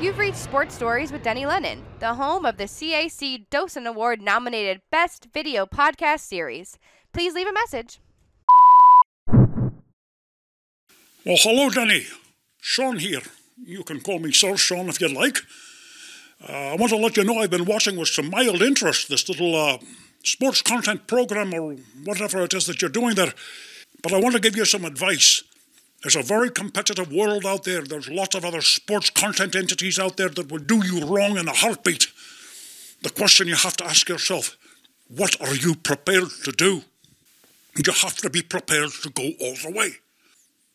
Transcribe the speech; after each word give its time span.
You've 0.00 0.18
reached 0.18 0.36
Sports 0.36 0.76
Stories 0.76 1.10
with 1.10 1.24
Denny 1.24 1.44
Lennon, 1.44 1.82
the 1.98 2.14
home 2.14 2.46
of 2.46 2.56
the 2.56 2.66
CAC 2.66 3.46
Docent 3.50 3.84
Award 3.84 4.22
nominated 4.22 4.80
Best 4.92 5.26
Video 5.34 5.66
Podcast 5.66 6.20
Series. 6.20 6.78
Please 7.12 7.34
leave 7.34 7.48
a 7.48 7.52
message. 7.52 7.98
Well, 11.26 11.36
hello, 11.40 11.68
Denny. 11.68 12.06
Sean 12.60 12.98
here. 12.98 13.22
You 13.60 13.82
can 13.82 13.98
call 14.00 14.20
me 14.20 14.30
Sir 14.30 14.56
Sean 14.56 14.88
if 14.88 15.00
you'd 15.00 15.10
like. 15.10 15.38
Uh, 16.48 16.52
I 16.52 16.76
want 16.76 16.90
to 16.90 16.96
let 16.96 17.16
you 17.16 17.24
know 17.24 17.38
I've 17.38 17.50
been 17.50 17.64
watching 17.64 17.96
with 17.96 18.08
some 18.08 18.30
mild 18.30 18.62
interest 18.62 19.08
this 19.08 19.28
little 19.28 19.56
uh, 19.56 19.78
sports 20.22 20.62
content 20.62 21.08
program 21.08 21.52
or 21.52 21.74
whatever 22.04 22.44
it 22.44 22.54
is 22.54 22.66
that 22.66 22.80
you're 22.80 22.88
doing 22.88 23.16
there. 23.16 23.34
But 24.04 24.12
I 24.12 24.20
want 24.20 24.36
to 24.36 24.40
give 24.40 24.56
you 24.56 24.64
some 24.64 24.84
advice. 24.84 25.42
There's 26.02 26.16
a 26.16 26.22
very 26.22 26.50
competitive 26.50 27.12
world 27.12 27.44
out 27.44 27.64
there. 27.64 27.82
There's 27.82 28.08
lots 28.08 28.36
of 28.36 28.44
other 28.44 28.62
sports 28.62 29.10
content 29.10 29.56
entities 29.56 29.98
out 29.98 30.16
there 30.16 30.28
that 30.28 30.50
will 30.50 30.58
do 30.58 30.84
you 30.86 31.04
wrong 31.04 31.36
in 31.36 31.48
a 31.48 31.52
heartbeat. 31.52 32.06
The 33.02 33.10
question 33.10 33.48
you 33.48 33.56
have 33.56 33.76
to 33.78 33.84
ask 33.86 34.08
yourself 34.08 34.56
what 35.08 35.40
are 35.40 35.54
you 35.54 35.74
prepared 35.74 36.28
to 36.44 36.52
do? 36.52 36.82
You 37.76 37.92
have 37.92 38.16
to 38.18 38.30
be 38.30 38.42
prepared 38.42 38.90
to 39.02 39.10
go 39.10 39.30
all 39.40 39.54
the 39.54 39.72
way. 39.74 39.92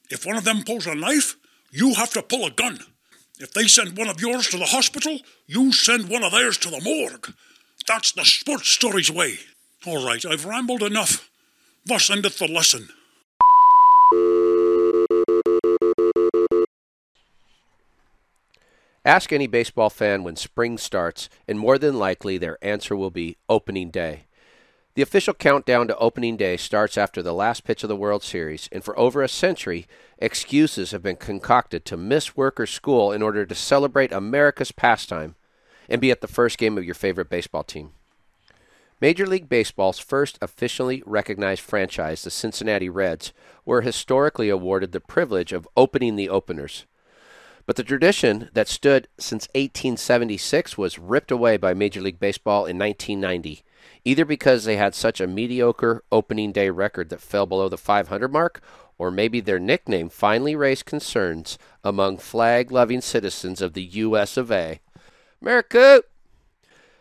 If 0.09 0.25
one 0.25 0.37
of 0.37 0.43
them 0.43 0.63
pulls 0.63 0.87
a 0.87 0.95
knife, 0.95 1.35
you 1.71 1.93
have 1.93 2.11
to 2.11 2.21
pull 2.21 2.45
a 2.45 2.51
gun. 2.51 2.79
If 3.39 3.53
they 3.53 3.67
send 3.67 3.97
one 3.97 4.09
of 4.09 4.21
yours 4.21 4.47
to 4.49 4.57
the 4.57 4.65
hospital, 4.65 5.19
you 5.47 5.71
send 5.73 6.09
one 6.09 6.23
of 6.23 6.31
theirs 6.31 6.57
to 6.59 6.69
the 6.69 6.81
morgue. 6.81 7.33
That's 7.87 8.11
the 8.11 8.23
sports 8.23 8.69
stories 8.69 9.11
way. 9.11 9.37
All 9.85 10.05
right, 10.05 10.25
I've 10.25 10.45
rambled 10.45 10.83
enough. 10.83 11.29
Thus 11.85 12.09
endeth 12.09 12.39
the 12.39 12.47
lesson. 12.47 12.87
Ask 19.05 19.33
any 19.33 19.47
baseball 19.47 19.89
fan 19.89 20.23
when 20.23 20.37
spring 20.37 20.77
starts, 20.77 21.27
and 21.45 21.59
more 21.59 21.77
than 21.77 21.99
likely 21.99 22.37
their 22.37 22.57
answer 22.63 22.95
will 22.95 23.11
be 23.11 23.35
opening 23.49 23.91
day. 23.91 24.25
The 24.95 25.01
official 25.01 25.33
countdown 25.33 25.87
to 25.87 25.97
opening 25.97 26.37
day 26.37 26.55
starts 26.55 26.97
after 26.97 27.21
the 27.21 27.33
last 27.33 27.65
pitch 27.65 27.83
of 27.83 27.89
the 27.89 27.95
World 27.97 28.23
Series, 28.23 28.69
and 28.71 28.83
for 28.83 28.97
over 28.97 29.21
a 29.21 29.27
century, 29.27 29.87
excuses 30.19 30.91
have 30.91 31.03
been 31.03 31.17
concocted 31.17 31.83
to 31.85 31.97
miss 31.97 32.37
work 32.37 32.59
or 32.59 32.65
school 32.65 33.11
in 33.11 33.21
order 33.21 33.45
to 33.45 33.55
celebrate 33.55 34.13
America's 34.13 34.71
pastime 34.71 35.35
and 35.89 35.99
be 35.99 36.11
at 36.11 36.21
the 36.21 36.27
first 36.27 36.57
game 36.57 36.77
of 36.77 36.85
your 36.85 36.95
favorite 36.95 37.29
baseball 37.29 37.63
team. 37.63 37.91
Major 39.01 39.27
League 39.27 39.49
Baseball's 39.49 39.99
first 39.99 40.37
officially 40.41 41.03
recognized 41.05 41.61
franchise, 41.61 42.23
the 42.23 42.31
Cincinnati 42.31 42.87
Reds, 42.87 43.33
were 43.65 43.81
historically 43.81 44.47
awarded 44.47 44.93
the 44.93 45.01
privilege 45.01 45.51
of 45.51 45.67
opening 45.75 46.15
the 46.15 46.29
openers. 46.29 46.85
But 47.65 47.77
the 47.77 47.83
tradition 47.83 48.49
that 48.53 48.67
stood 48.67 49.07
since 49.17 49.47
1876 49.55 50.77
was 50.77 50.99
ripped 50.99 51.31
away 51.31 51.57
by 51.57 51.73
Major 51.73 52.01
League 52.01 52.19
Baseball 52.19 52.65
in 52.65 52.77
1990, 52.77 53.63
either 54.03 54.25
because 54.25 54.65
they 54.65 54.75
had 54.75 54.93
such 54.93 55.21
a 55.21 55.27
mediocre 55.27 56.03
opening 56.11 56.51
day 56.51 56.69
record 56.69 57.09
that 57.09 57.21
fell 57.21 57.45
below 57.45 57.69
the 57.69 57.77
500 57.77 58.31
mark, 58.31 58.61
or 58.97 59.11
maybe 59.11 59.39
their 59.39 59.59
nickname 59.59 60.09
finally 60.09 60.55
raised 60.55 60.85
concerns 60.85 61.57
among 61.83 62.17
flag 62.17 62.71
loving 62.71 63.01
citizens 63.01 63.61
of 63.61 63.73
the 63.73 63.83
U.S. 63.83 64.35
of 64.35 64.51
A. 64.51 64.79
America! 65.41 66.03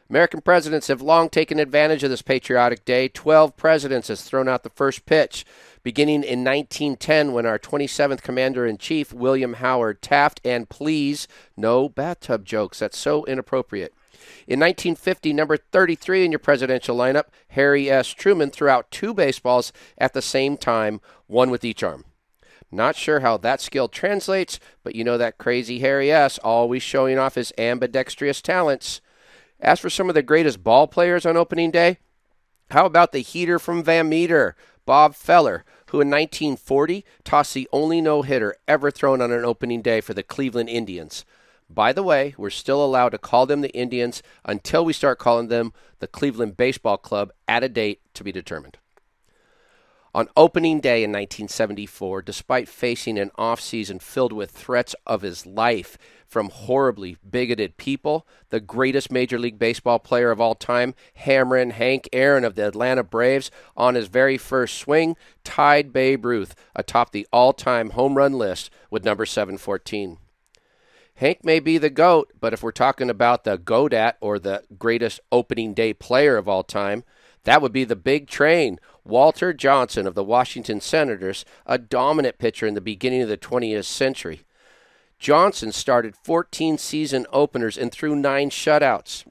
American 0.09 0.43
presidents 0.43 0.89
have 0.89 1.01
long 1.01 1.31
taken 1.31 1.59
advantage 1.59 2.05
of 2.05 2.11
this 2.11 2.23
patriotic 2.23 2.85
day. 2.85 3.09
Twelve 3.09 3.57
presidents 3.57 4.09
has 4.09 4.23
thrown 4.23 4.47
out 4.47 4.63
the 4.63 4.69
first 4.69 5.07
pitch 5.07 5.47
beginning 5.83 6.23
in 6.23 6.45
1910 6.45 7.33
when 7.33 7.47
our 7.47 7.59
27th 7.59 8.23
Commander 8.23 8.67
in 8.67 8.79
Chief, 8.79 9.13
William 9.13 9.55
Howard 9.55 10.03
Taft, 10.03 10.41
and 10.45 10.69
please, 10.69 11.27
no 11.57 11.89
bathtub 11.89 12.45
jokes, 12.45 12.79
that's 12.79 12.99
so 12.99 13.25
inappropriate. 13.25 13.93
In 14.47 14.61
1950, 14.61 15.33
number 15.33 15.57
33 15.57 16.25
in 16.25 16.33
your 16.33 16.39
presidential 16.39 16.97
lineup, 16.97 17.25
Harry 17.49 17.91
S. 17.91 18.09
Truman 18.09 18.51
threw 18.51 18.69
out 18.69 18.91
two 18.91 19.13
baseballs 19.13 19.73
at 19.99 20.13
the 20.13 20.23
same 20.23 20.57
time, 20.57 21.01
one 21.27 21.51
with 21.51 21.65
each 21.65 21.83
arm. 21.83 22.05
Not 22.71 22.97
sure 22.97 23.21
how 23.21 23.37
that 23.39 23.61
skill 23.61 23.89
translates, 23.89 24.59
but 24.83 24.95
you 24.95 25.05
know 25.05 25.19
that 25.19 25.37
crazy 25.37 25.81
Harry 25.81 26.11
S. 26.11 26.39
always 26.39 26.83
showing 26.83 27.19
off 27.19 27.35
his 27.35 27.53
ambidextrous 27.59 28.41
talents. 28.41 29.01
As 29.61 29.79
for 29.79 29.91
some 29.91 30.09
of 30.09 30.15
the 30.15 30.23
greatest 30.23 30.65
ball 30.65 30.87
players 30.87 31.27
on 31.27 31.37
opening 31.37 31.71
day, 31.71 31.99
how 32.71 32.87
about 32.87 33.13
the 33.13 33.19
heater 33.19 33.59
from 33.59 33.85
Van 33.85 34.09
Meter, 34.09 34.57
Bob 34.85 35.15
Feller, 35.15 35.65
who 35.91 36.01
in 36.01 36.11
1940 36.11 37.05
tossed 37.25 37.55
the 37.55 37.69
only 37.73 38.01
no 38.01 38.23
hitter 38.23 38.57
ever 38.67 38.91
thrown 38.91 39.21
on 39.21 39.31
an 39.31 39.45
opening 39.45 39.83
day 39.83 40.01
for 40.01 40.15
the 40.15 40.23
Cleveland 40.23 40.69
Indians. 40.69 41.25
By 41.71 41.93
the 41.93 42.03
way, 42.03 42.35
we're 42.37 42.51
still 42.51 42.85
allowed 42.85 43.11
to 43.11 43.19
call 43.19 43.47
them 43.47 43.61
the 43.61 43.75
Indians 43.75 44.23
until 44.45 44.85
we 44.85 44.93
start 44.93 45.19
calling 45.19 45.49
them 45.49 45.73
the 46.01 46.07
Cleveland 46.07 46.57
Baseball 46.57 46.99
Club 46.99 47.33
at 47.49 47.65
a 47.65 47.69
date 47.69 48.01
to 48.15 48.25
be 48.25 48.33
determined. 48.33 48.79
On 50.15 50.29
opening 50.37 50.81
day 50.81 51.03
in 51.03 51.11
1974, 51.11 52.21
despite 52.21 52.69
facing 52.69 53.19
an 53.19 53.31
offseason 53.39 54.03
filled 54.03 54.35
with 54.35 54.51
threats 54.51 54.95
of 55.07 55.23
his 55.23 55.47
life 55.47 55.97
from 56.27 56.51
horribly 56.51 57.17
bigoted 57.29 57.79
people, 57.79 58.27
the 58.51 58.61
greatest 58.61 59.11
Major 59.11 59.39
League 59.39 59.59
Baseball 59.59 59.99
player 59.99 60.31
of 60.31 60.39
all 60.39 60.55
time, 60.55 60.95
Hammerin 61.21 61.73
Hank 61.73 62.11
Aaron 62.13 62.45
of 62.45 62.57
the 62.57 62.67
Atlanta 62.67 63.03
Braves, 63.03 63.51
on 63.75 63.95
his 63.95 64.09
very 64.09 64.37
first 64.37 64.77
swing, 64.77 65.17
tied 65.45 65.95
Babe 65.95 66.27
Ruth 66.27 66.55
atop 66.77 67.13
the 67.13 67.27
all 67.33 67.55
time 67.55 67.91
home 67.91 68.19
run 68.19 68.35
list 68.35 68.71
with 68.91 69.07
number 69.07 69.25
714. 69.25 70.19
Hank 71.15 71.43
may 71.43 71.59
be 71.59 71.79
the 71.79 71.91
GOAT, 71.91 72.33
but 72.39 72.53
if 72.53 72.63
we're 72.63 72.71
talking 72.71 73.09
about 73.09 73.45
the 73.45 73.57
GOAT 73.57 73.95
at 73.95 74.19
or 74.21 74.39
the 74.39 74.63
greatest 74.79 75.21
opening 75.31 75.73
day 75.73 75.95
player 75.95 76.37
of 76.37 76.49
all 76.49 76.65
time, 76.65 77.03
that 77.45 77.61
would 77.61 77.73
be 77.73 77.85
the 77.85 77.97
big 77.97 78.29
train, 78.29 78.79
Walter 79.05 79.53
Johnson 79.53 80.07
of 80.07 80.15
the 80.15 80.25
Washington 80.25 80.81
Senators, 80.81 81.45
a 81.67 81.77
dominant 81.79 82.39
pitcher 82.39 82.67
in 82.67 82.75
the 82.75 82.81
beginning 82.81 83.23
of 83.23 83.29
the 83.29 83.37
20th 83.37 83.85
century. 83.85 84.43
Johnson 85.19 85.73
started 85.73 86.17
14 86.17 86.79
season 86.79 87.27
openers 87.33 87.79
and 87.79 87.93
threw 87.93 88.15
nine 88.15 88.51
shutouts. 88.51 89.25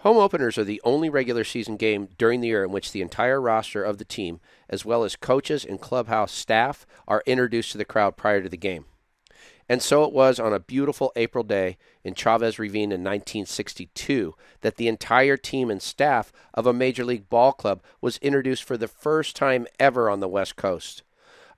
Home 0.00 0.18
openers 0.18 0.56
are 0.56 0.64
the 0.64 0.80
only 0.84 1.08
regular 1.08 1.42
season 1.42 1.76
game 1.76 2.08
during 2.18 2.40
the 2.40 2.48
year 2.48 2.64
in 2.64 2.70
which 2.70 2.92
the 2.92 3.02
entire 3.02 3.40
roster 3.40 3.82
of 3.82 3.98
the 3.98 4.04
team, 4.04 4.40
as 4.68 4.84
well 4.84 5.04
as 5.04 5.16
coaches 5.16 5.64
and 5.64 5.80
clubhouse 5.80 6.32
staff, 6.32 6.86
are 7.08 7.22
introduced 7.26 7.72
to 7.72 7.78
the 7.78 7.84
crowd 7.84 8.16
prior 8.16 8.42
to 8.42 8.48
the 8.48 8.56
game. 8.56 8.84
And 9.68 9.82
so 9.82 10.04
it 10.04 10.12
was 10.12 10.38
on 10.38 10.52
a 10.52 10.60
beautiful 10.60 11.12
April 11.16 11.42
day 11.42 11.76
in 12.04 12.14
Chavez 12.14 12.58
Ravine 12.58 12.92
in 12.92 13.02
1962 13.02 14.34
that 14.60 14.76
the 14.76 14.86
entire 14.86 15.36
team 15.36 15.70
and 15.70 15.82
staff 15.82 16.32
of 16.54 16.66
a 16.66 16.72
Major 16.72 17.04
League 17.04 17.28
ball 17.28 17.52
club 17.52 17.82
was 18.00 18.18
introduced 18.18 18.62
for 18.62 18.76
the 18.76 18.86
first 18.86 19.34
time 19.34 19.66
ever 19.80 20.08
on 20.08 20.20
the 20.20 20.28
West 20.28 20.54
Coast. 20.54 21.02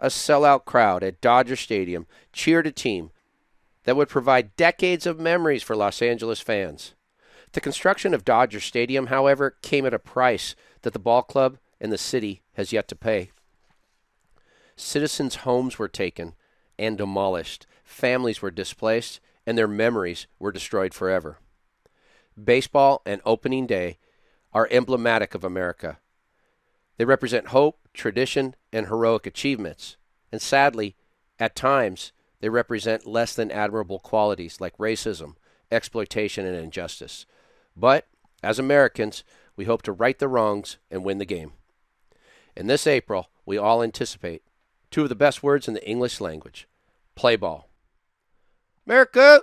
A 0.00 0.06
sellout 0.06 0.64
crowd 0.64 1.02
at 1.02 1.20
Dodger 1.20 1.56
Stadium 1.56 2.06
cheered 2.32 2.66
a 2.66 2.72
team 2.72 3.10
that 3.84 3.96
would 3.96 4.08
provide 4.08 4.56
decades 4.56 5.06
of 5.06 5.18
memories 5.18 5.62
for 5.62 5.76
Los 5.76 6.00
Angeles 6.00 6.40
fans. 6.40 6.94
The 7.52 7.60
construction 7.60 8.14
of 8.14 8.24
Dodger 8.24 8.60
Stadium, 8.60 9.06
however, 9.06 9.56
came 9.62 9.84
at 9.84 9.94
a 9.94 9.98
price 9.98 10.54
that 10.82 10.92
the 10.92 10.98
ball 10.98 11.22
club 11.22 11.58
and 11.80 11.92
the 11.92 11.98
city 11.98 12.42
has 12.54 12.72
yet 12.72 12.88
to 12.88 12.96
pay. 12.96 13.30
Citizens' 14.76 15.36
homes 15.36 15.78
were 15.78 15.88
taken 15.88 16.34
and 16.78 16.96
demolished 16.96 17.66
families 17.88 18.42
were 18.42 18.50
displaced, 18.50 19.20
and 19.46 19.56
their 19.56 19.68
memories 19.68 20.26
were 20.38 20.52
destroyed 20.52 20.94
forever. 20.94 21.38
Baseball 22.42 23.02
and 23.04 23.20
opening 23.24 23.66
day 23.66 23.98
are 24.52 24.68
emblematic 24.70 25.34
of 25.34 25.42
America. 25.42 25.98
They 26.96 27.04
represent 27.04 27.48
hope, 27.48 27.88
tradition, 27.94 28.54
and 28.72 28.86
heroic 28.86 29.26
achievements. 29.26 29.96
And 30.30 30.42
sadly, 30.42 30.96
at 31.38 31.56
times, 31.56 32.12
they 32.40 32.48
represent 32.48 33.06
less 33.06 33.34
than 33.34 33.50
admirable 33.50 33.98
qualities 33.98 34.60
like 34.60 34.76
racism, 34.76 35.34
exploitation, 35.72 36.46
and 36.46 36.56
injustice. 36.56 37.26
But, 37.76 38.06
as 38.42 38.58
Americans, 38.58 39.24
we 39.56 39.64
hope 39.64 39.82
to 39.82 39.92
right 39.92 40.18
the 40.18 40.28
wrongs 40.28 40.76
and 40.90 41.04
win 41.04 41.18
the 41.18 41.24
game. 41.24 41.52
In 42.56 42.66
this 42.66 42.86
April, 42.86 43.28
we 43.46 43.56
all 43.58 43.82
anticipate 43.82 44.42
two 44.90 45.02
of 45.02 45.08
the 45.08 45.14
best 45.14 45.42
words 45.42 45.66
in 45.68 45.74
the 45.74 45.88
English 45.88 46.20
language 46.20 46.67
play 47.18 47.34
ball. 47.36 47.68
America. 48.86 49.42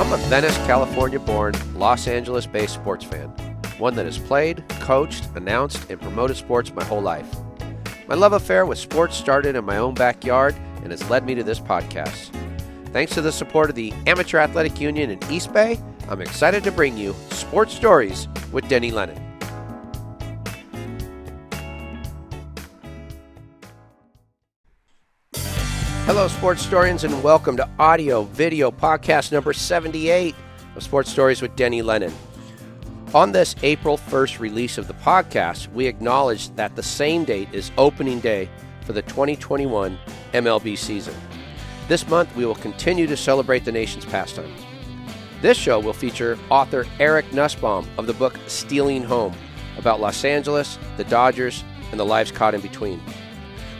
I'm 0.00 0.12
a 0.12 0.16
Venice, 0.28 0.56
California 0.58 1.18
born, 1.18 1.54
Los 1.74 2.06
Angeles 2.06 2.46
based 2.46 2.74
sports 2.74 3.04
fan, 3.04 3.30
one 3.78 3.96
that 3.96 4.04
has 4.04 4.18
played, 4.18 4.62
coached, 4.80 5.24
announced, 5.34 5.90
and 5.90 6.00
promoted 6.00 6.36
sports 6.36 6.72
my 6.72 6.84
whole 6.84 7.00
life. 7.00 7.34
My 8.06 8.14
love 8.14 8.34
affair 8.34 8.64
with 8.64 8.78
sports 8.78 9.16
started 9.16 9.56
in 9.56 9.64
my 9.64 9.78
own 9.78 9.94
backyard 9.94 10.54
and 10.82 10.92
has 10.92 11.08
led 11.10 11.24
me 11.24 11.34
to 11.34 11.42
this 11.42 11.58
podcast. 11.58 12.30
Thanks 12.92 13.14
to 13.14 13.22
the 13.22 13.32
support 13.32 13.70
of 13.70 13.76
the 13.76 13.92
Amateur 14.06 14.38
Athletic 14.38 14.80
Union 14.80 15.10
in 15.10 15.32
East 15.32 15.52
Bay, 15.52 15.78
I'm 16.08 16.20
excited 16.20 16.64
to 16.64 16.72
bring 16.72 16.96
you 16.96 17.14
Sports 17.30 17.74
Stories 17.74 18.28
with 18.52 18.68
Denny 18.68 18.90
Lennon. 18.90 19.27
Hello, 26.08 26.26
sports 26.26 26.62
historians, 26.62 27.04
and 27.04 27.22
welcome 27.22 27.54
to 27.58 27.68
audio 27.78 28.22
video 28.22 28.70
podcast 28.70 29.30
number 29.30 29.52
78 29.52 30.34
of 30.74 30.82
Sports 30.82 31.10
Stories 31.10 31.42
with 31.42 31.54
Denny 31.54 31.82
Lennon. 31.82 32.14
On 33.12 33.30
this 33.30 33.54
April 33.62 33.98
1st 33.98 34.38
release 34.38 34.78
of 34.78 34.88
the 34.88 34.94
podcast, 34.94 35.70
we 35.74 35.86
acknowledge 35.86 36.48
that 36.56 36.74
the 36.74 36.82
same 36.82 37.26
date 37.26 37.50
is 37.52 37.72
opening 37.76 38.20
day 38.20 38.48
for 38.86 38.94
the 38.94 39.02
2021 39.02 39.98
MLB 40.32 40.78
season. 40.78 41.14
This 41.88 42.08
month, 42.08 42.34
we 42.34 42.46
will 42.46 42.54
continue 42.54 43.06
to 43.06 43.14
celebrate 43.14 43.66
the 43.66 43.72
nation's 43.72 44.06
pastime. 44.06 44.54
This 45.42 45.58
show 45.58 45.78
will 45.78 45.92
feature 45.92 46.38
author 46.48 46.86
Eric 46.98 47.26
Nusbaum 47.32 47.86
of 47.98 48.06
the 48.06 48.14
book 48.14 48.38
Stealing 48.46 49.04
Home 49.04 49.34
about 49.76 50.00
Los 50.00 50.24
Angeles, 50.24 50.78
the 50.96 51.04
Dodgers, 51.04 51.64
and 51.90 52.00
the 52.00 52.06
lives 52.06 52.32
caught 52.32 52.54
in 52.54 52.62
between. 52.62 52.98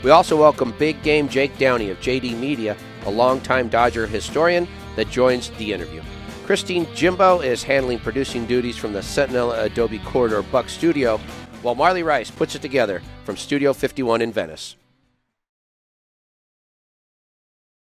We 0.01 0.11
also 0.11 0.37
welcome 0.37 0.73
Big 0.79 1.03
Game 1.03 1.27
Jake 1.27 1.57
Downey 1.57 1.89
of 1.89 1.99
JD 1.99 2.39
Media, 2.39 2.77
a 3.05 3.11
longtime 3.11 3.67
Dodger 3.67 4.07
historian 4.07 4.65
that 4.95 5.09
joins 5.09 5.49
the 5.51 5.73
interview. 5.73 6.01
Christine 6.45 6.87
Jimbo 6.95 7.41
is 7.41 7.63
handling 7.63 7.99
producing 7.99 8.45
duties 8.45 8.77
from 8.77 8.93
the 8.93 9.03
Sentinel 9.03 9.51
Adobe 9.51 9.99
Corridor 9.99 10.41
Buck 10.41 10.69
Studio, 10.69 11.17
while 11.63 11.75
Marley 11.75 12.01
Rice 12.01 12.31
puts 12.31 12.55
it 12.55 12.61
together 12.61 13.01
from 13.25 13.35
Studio 13.35 13.73
51 13.73 14.21
in 14.21 14.31
Venice. 14.31 14.77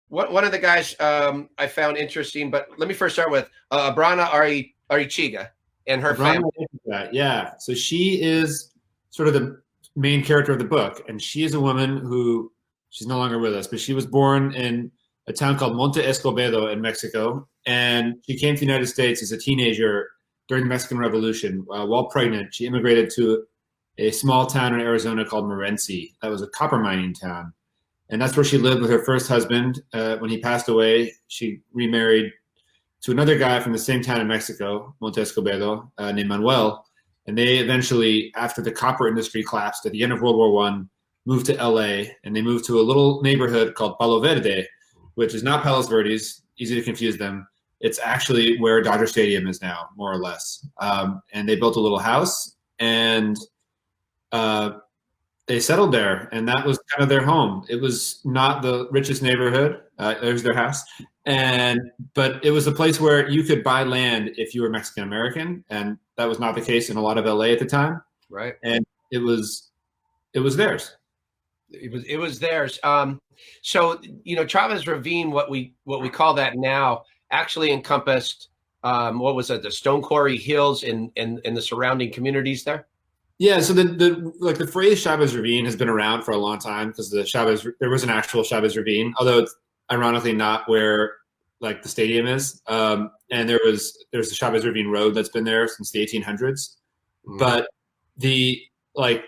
One 0.09 0.45
of 0.45 0.53
the 0.53 0.59
guys 0.59 0.99
um, 1.01 1.51
I 1.59 1.67
found 1.67 1.99
interesting, 1.99 2.51
but 2.51 2.67
let 2.79 2.89
me 2.89 2.95
first 2.95 3.15
start 3.15 3.31
with 3.31 3.49
uh, 3.71 3.93
Abrana 3.93 4.33
Ari, 4.33 4.75
Arechiga 4.91 5.51
and 5.87 6.01
her 6.01 6.15
Abrana 6.15 6.41
family. 6.87 7.11
Yeah, 7.13 7.53
so 7.59 7.75
she 7.75 8.23
is 8.23 8.73
sort 9.11 9.29
of 9.29 9.35
the 9.35 9.61
main 10.01 10.25
character 10.25 10.53
of 10.53 10.59
the 10.59 10.65
book, 10.65 11.03
and 11.09 11.21
she 11.21 11.45
is 11.45 11.55
a 11.55 11.61
woman 11.61 11.99
who 11.99 12.51
she's 12.89 13.07
no 13.07 13.19
longer 13.19 13.39
with 13.39 13.55
us, 13.55 13.67
but 13.67 13.79
she 13.79 13.93
was 13.93 14.07
born 14.07 14.53
in 14.55 14.91
a 15.27 15.33
town 15.33 15.59
called 15.59 15.77
Monte 15.77 16.01
Escobedo 16.01 16.73
in 16.73 16.81
Mexico, 16.81 17.47
and 17.67 18.15
she 18.27 18.37
came 18.37 18.55
to 18.55 18.61
the 18.61 18.67
United 18.67 18.87
States 18.87 19.23
as 19.23 19.31
a 19.31 19.39
teenager 19.39 20.09
during 20.49 20.65
the 20.65 20.69
Mexican 20.69 20.99
Revolution. 20.99 21.65
Uh, 21.71 21.87
while 21.87 22.07
pregnant, 22.07 22.53
she 22.53 22.67
immigrated 22.67 23.11
to 23.11 23.45
a 23.99 24.11
small 24.11 24.47
town 24.47 24.75
in 24.75 24.81
Arizona 24.81 25.25
called 25.25 25.45
Morenci. 25.45 26.15
That 26.23 26.31
was 26.31 26.43
a 26.43 26.49
copper 26.49 26.79
mining 26.79 27.15
town, 27.15 27.53
and 28.09 28.21
that's 28.21 28.37
where 28.37 28.45
she 28.45 28.59
lived 28.59 28.81
with 28.81 28.91
her 28.91 29.05
first 29.05 29.29
husband. 29.29 29.83
Uh, 29.93 30.17
when 30.17 30.31
he 30.31 30.39
passed 30.41 30.69
away, 30.69 31.13
she 31.29 31.61
remarried 31.73 32.33
to 33.03 33.13
another 33.13 33.39
guy 33.39 33.61
from 33.61 33.73
the 33.73 33.79
same 33.79 34.03
town 34.03 34.21
in 34.21 34.29
Mexico, 34.29 34.95
Monte 35.01 35.21
Escobedo, 35.21 35.91
uh, 35.99 36.13
named 36.13 36.29
Manuel 36.29 36.85
and 37.31 37.39
they 37.39 37.59
eventually, 37.59 38.33
after 38.35 38.61
the 38.61 38.73
copper 38.73 39.07
industry 39.07 39.45
collapsed 39.45 39.87
at 39.87 39.93
the 39.93 40.03
end 40.03 40.13
of 40.13 40.21
World 40.21 40.35
War 40.35 40.51
One, 40.51 40.91
moved 41.27 41.47
to 41.47 41.55
LA, 41.55 42.11
and 42.25 42.35
they 42.35 42.43
moved 42.43 42.65
to 42.65 42.81
a 42.81 42.83
little 42.83 43.23
neighborhood 43.23 43.77
called 43.77 43.97
Palo 44.01 44.19
Verde, 44.19 44.67
which 45.15 45.33
is 45.33 45.45
not 45.45 45.63
Palos 45.63 45.87
Verdes. 45.87 46.43
Easy 46.59 46.75
to 46.75 46.83
confuse 46.83 47.17
them. 47.17 47.47
It's 47.79 48.01
actually 48.01 48.59
where 48.59 48.83
Dodger 48.83 49.07
Stadium 49.07 49.47
is 49.47 49.63
now, 49.63 49.91
more 49.97 50.13
or 50.13 50.17
less. 50.17 50.67
Um, 50.79 51.23
and 51.33 51.49
they 51.49 51.55
built 51.55 51.77
a 51.77 51.81
little 51.81 52.01
house, 52.01 52.57
and 52.81 53.39
uh, 54.33 54.73
they 55.47 55.61
settled 55.61 55.93
there, 55.93 56.29
and 56.33 56.49
that 56.49 56.67
was 56.67 56.81
kind 56.91 57.01
of 57.01 57.09
their 57.09 57.25
home. 57.25 57.65
It 57.69 57.81
was 57.81 58.23
not 58.25 58.61
the 58.61 58.89
richest 58.91 59.23
neighborhood. 59.23 59.83
Uh, 60.01 60.17
there's 60.21 60.43
their 60.43 60.57
house, 60.57 60.83
and 61.31 61.93
but 62.15 62.45
it 62.45 62.51
was 62.51 62.67
a 62.67 62.73
place 62.73 63.01
where 63.01 63.29
you 63.29 63.45
could 63.45 63.63
buy 63.63 63.85
land 63.85 64.33
if 64.37 64.55
you 64.55 64.63
were 64.63 64.69
Mexican 64.69 65.05
American, 65.05 65.65
and 65.71 65.97
that 66.17 66.29
was 66.29 66.41
not 66.41 66.55
the 66.55 66.61
case 66.61 66.91
in 66.91 66.97
a 66.97 67.01
lot 67.01 67.19
of 67.19 67.25
LA 67.25 67.47
at 67.47 67.61
the 67.61 67.67
time. 67.67 68.03
Right. 68.29 68.55
And 68.65 68.85
it 69.13 69.19
was 69.19 69.71
it 70.35 70.41
was 70.41 70.57
theirs. 70.57 70.97
It 71.71 71.93
was 71.93 72.05
it 72.05 72.17
was 72.17 72.41
theirs. 72.41 72.81
Um, 72.83 73.21
so 73.63 74.01
you 74.25 74.35
know, 74.35 74.45
Chavez 74.45 74.87
Ravine, 74.87 75.31
what 75.31 75.51
we 75.51 75.73
what 75.85 76.03
we 76.03 76.09
call 76.09 76.35
that 76.35 76.57
now, 76.57 77.05
actually 77.31 77.71
encompassed 77.73 78.49
um, 78.83 79.19
what 79.19 79.37
was 79.37 79.51
it, 79.51 79.63
the 79.63 79.71
Stone 79.71 80.03
Quarry 80.03 80.37
Hills 80.37 80.83
and 80.83 81.13
and 81.17 81.41
and 81.45 81.57
the 81.57 81.63
surrounding 81.63 82.13
communities 82.13 82.65
there. 82.65 82.87
Yeah, 83.39 83.61
so 83.61 83.73
the, 83.73 83.85
the 83.85 84.33
like 84.41 84.59
the 84.59 84.67
phrase 84.67 85.01
Chavez 85.01 85.35
Ravine 85.35 85.65
has 85.65 85.77
been 85.77 85.89
around 85.89 86.25
for 86.25 86.33
a 86.33 86.37
long 86.37 86.59
time 86.59 86.89
because 86.89 87.09
the 87.09 87.25
Chavez 87.25 87.67
there 87.79 87.89
was 87.89 88.03
an 88.03 88.11
actual 88.11 88.43
Chavez 88.43 88.77
Ravine, 88.77 89.15
although 89.17 89.39
it's 89.39 89.55
ironically 89.91 90.33
not 90.33 90.69
where 90.69 91.20
like 91.61 91.83
the 91.83 91.89
stadium 91.89 92.27
is. 92.27 92.61
Um, 92.67 93.11
and 93.31 93.49
there 93.49 93.61
was 93.65 94.07
there's 94.13 94.29
the 94.29 94.35
Chavez 94.35 94.65
Ravine 94.65 94.89
Road 94.89 95.15
that's 95.15 95.29
been 95.29 95.45
there 95.45 95.69
since 95.69 95.91
the 95.91 96.05
1800s. 96.05 96.77
Mm. 97.27 97.39
But 97.39 97.69
the 98.17 98.61
like 98.95 99.25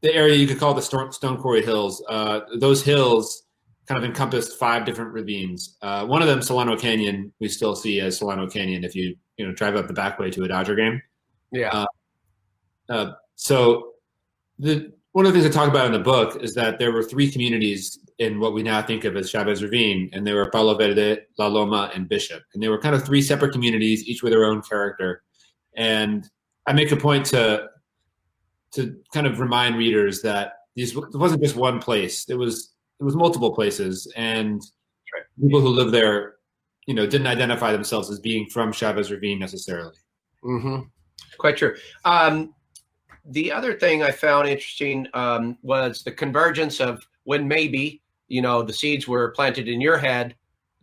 the 0.00 0.12
area 0.14 0.34
you 0.34 0.46
could 0.46 0.58
call 0.58 0.74
the 0.74 0.82
Stone 0.82 1.38
Quarry 1.38 1.64
Hills, 1.64 2.02
uh, 2.08 2.40
those 2.58 2.82
hills 2.82 3.44
kind 3.86 4.02
of 4.02 4.08
encompassed 4.08 4.58
five 4.58 4.84
different 4.84 5.12
ravines. 5.12 5.76
Uh, 5.82 6.06
one 6.06 6.22
of 6.22 6.28
them, 6.28 6.42
Solano 6.42 6.76
Canyon, 6.76 7.32
we 7.40 7.48
still 7.48 7.76
see 7.76 8.00
as 8.00 8.18
Solano 8.18 8.48
Canyon 8.48 8.84
if 8.84 8.94
you 8.94 9.14
you 9.36 9.46
know 9.46 9.52
drive 9.52 9.76
up 9.76 9.86
the 9.86 9.94
back 9.94 10.18
way 10.18 10.30
to 10.30 10.44
a 10.44 10.48
Dodger 10.48 10.74
game. 10.74 11.00
Yeah. 11.50 11.70
Uh, 11.70 11.86
uh 12.88 13.12
so 13.34 13.92
the 14.58 14.92
one 15.12 15.26
of 15.26 15.32
the 15.32 15.40
things 15.40 15.54
I 15.54 15.58
talk 15.58 15.68
about 15.68 15.86
in 15.86 15.92
the 15.92 15.98
book 15.98 16.42
is 16.42 16.54
that 16.54 16.78
there 16.78 16.90
were 16.90 17.02
three 17.02 17.30
communities 17.30 17.98
in 18.18 18.40
what 18.40 18.54
we 18.54 18.62
now 18.62 18.80
think 18.82 19.04
of 19.04 19.16
as 19.16 19.30
Chavez 19.30 19.62
Ravine, 19.62 20.08
and 20.12 20.26
they 20.26 20.32
were 20.32 20.48
Palo 20.50 20.76
Verde, 20.76 21.20
La 21.38 21.46
Loma, 21.48 21.90
and 21.94 22.08
Bishop. 22.08 22.42
And 22.54 22.62
they 22.62 22.68
were 22.68 22.78
kind 22.78 22.94
of 22.94 23.04
three 23.04 23.20
separate 23.20 23.52
communities, 23.52 24.04
each 24.08 24.22
with 24.22 24.32
their 24.32 24.44
own 24.44 24.62
character. 24.62 25.22
And 25.76 26.28
I 26.66 26.72
make 26.72 26.92
a 26.92 26.96
point 26.96 27.26
to 27.26 27.68
to 28.72 28.96
kind 29.12 29.26
of 29.26 29.38
remind 29.38 29.76
readers 29.76 30.22
that 30.22 30.54
these 30.74 30.96
it 30.96 31.14
wasn't 31.14 31.42
just 31.42 31.56
one 31.56 31.78
place; 31.78 32.28
it 32.30 32.34
was 32.34 32.72
it 33.00 33.04
was 33.04 33.14
multiple 33.14 33.54
places, 33.54 34.10
and 34.16 34.62
people 35.40 35.60
who 35.60 35.68
live 35.68 35.90
there, 35.90 36.36
you 36.86 36.94
know, 36.94 37.06
didn't 37.06 37.26
identify 37.26 37.72
themselves 37.72 38.10
as 38.10 38.18
being 38.18 38.46
from 38.48 38.72
Chavez 38.72 39.10
Ravine 39.10 39.38
necessarily. 39.38 39.96
Mm-hmm. 40.42 40.82
Quite 41.38 41.56
true. 41.58 41.74
Um, 42.04 42.54
the 43.24 43.52
other 43.52 43.74
thing 43.74 44.02
I 44.02 44.10
found 44.10 44.48
interesting 44.48 45.06
um, 45.14 45.56
was 45.62 46.02
the 46.02 46.12
convergence 46.12 46.80
of 46.80 47.06
when 47.24 47.46
maybe 47.46 48.02
you 48.28 48.42
know 48.42 48.62
the 48.62 48.72
seeds 48.72 49.06
were 49.06 49.30
planted 49.30 49.68
in 49.68 49.80
your 49.80 49.98
head 49.98 50.34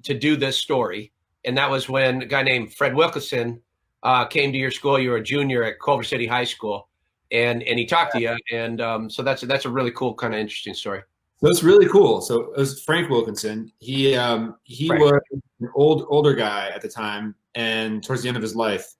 to 0.03 0.13
do 0.13 0.35
this 0.35 0.57
story, 0.57 1.11
and 1.45 1.57
that 1.57 1.69
was 1.69 1.89
when 1.89 2.21
a 2.21 2.25
guy 2.25 2.43
named 2.43 2.73
Fred 2.73 2.95
Wilkinson 2.95 3.61
uh, 4.03 4.25
came 4.25 4.51
to 4.51 4.57
your 4.57 4.71
school. 4.71 4.99
You 4.99 5.11
were 5.11 5.17
a 5.17 5.23
junior 5.23 5.63
at 5.63 5.79
Culver 5.79 6.03
City 6.03 6.25
High 6.25 6.45
School, 6.45 6.87
and 7.31 7.61
and 7.63 7.77
he 7.77 7.85
talked 7.85 8.13
to 8.13 8.21
you, 8.21 8.37
and 8.51 8.81
um, 8.81 9.09
so 9.09 9.21
that's 9.21 9.41
that's 9.41 9.65
a 9.65 9.69
really 9.69 9.91
cool 9.91 10.13
kind 10.13 10.33
of 10.33 10.39
interesting 10.39 10.73
story. 10.73 11.01
That's 11.41 11.63
really 11.63 11.87
cool. 11.87 12.21
So 12.21 12.51
it 12.51 12.57
was 12.57 12.83
Frank 12.83 13.09
Wilkinson. 13.09 13.71
He 13.79 14.15
um, 14.15 14.55
he 14.63 14.87
Frank. 14.87 15.01
was 15.01 15.21
an 15.61 15.69
old 15.75 16.05
older 16.09 16.33
guy 16.33 16.69
at 16.69 16.81
the 16.81 16.89
time, 16.89 17.35
and 17.55 18.03
towards 18.03 18.23
the 18.23 18.27
end 18.27 18.37
of 18.37 18.43
his 18.43 18.55
life, 18.55 18.93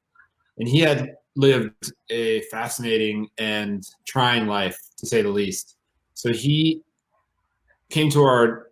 and 0.58 0.68
he 0.68 0.80
had 0.80 1.16
lived 1.36 1.94
a 2.10 2.42
fascinating 2.44 3.30
and 3.38 3.84
trying 4.06 4.48
life, 4.48 4.80
to 4.98 5.06
say 5.06 5.22
the 5.22 5.30
least. 5.30 5.78
So 6.14 6.34
he 6.34 6.84
came 7.90 8.10
to 8.12 8.22
our 8.24 8.72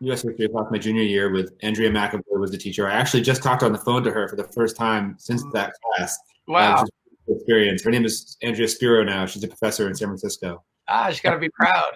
U.S. 0.00 0.22
history 0.22 0.48
class 0.48 0.66
my 0.70 0.78
junior 0.78 1.02
year 1.02 1.30
with 1.30 1.52
Andrea 1.62 1.90
McAvoy 1.90 2.22
was 2.40 2.50
the 2.50 2.58
teacher. 2.58 2.88
I 2.88 2.94
actually 2.94 3.22
just 3.22 3.42
talked 3.42 3.62
on 3.62 3.72
the 3.72 3.78
phone 3.78 4.02
to 4.02 4.10
her 4.10 4.28
for 4.28 4.36
the 4.36 4.44
first 4.44 4.76
time 4.76 5.14
since 5.18 5.44
that 5.52 5.72
class. 5.84 6.18
Wow. 6.48 6.78
Um, 6.78 6.88
experience. 7.28 7.84
Her 7.84 7.90
name 7.90 8.04
is 8.04 8.36
Andrea 8.42 8.66
Spiro 8.66 9.04
now. 9.04 9.26
She's 9.26 9.44
a 9.44 9.48
professor 9.48 9.88
in 9.88 9.94
San 9.94 10.08
Francisco. 10.08 10.62
Ah, 10.88 11.08
she's 11.10 11.20
got 11.20 11.34
to 11.34 11.38
be 11.38 11.50
proud. 11.50 11.92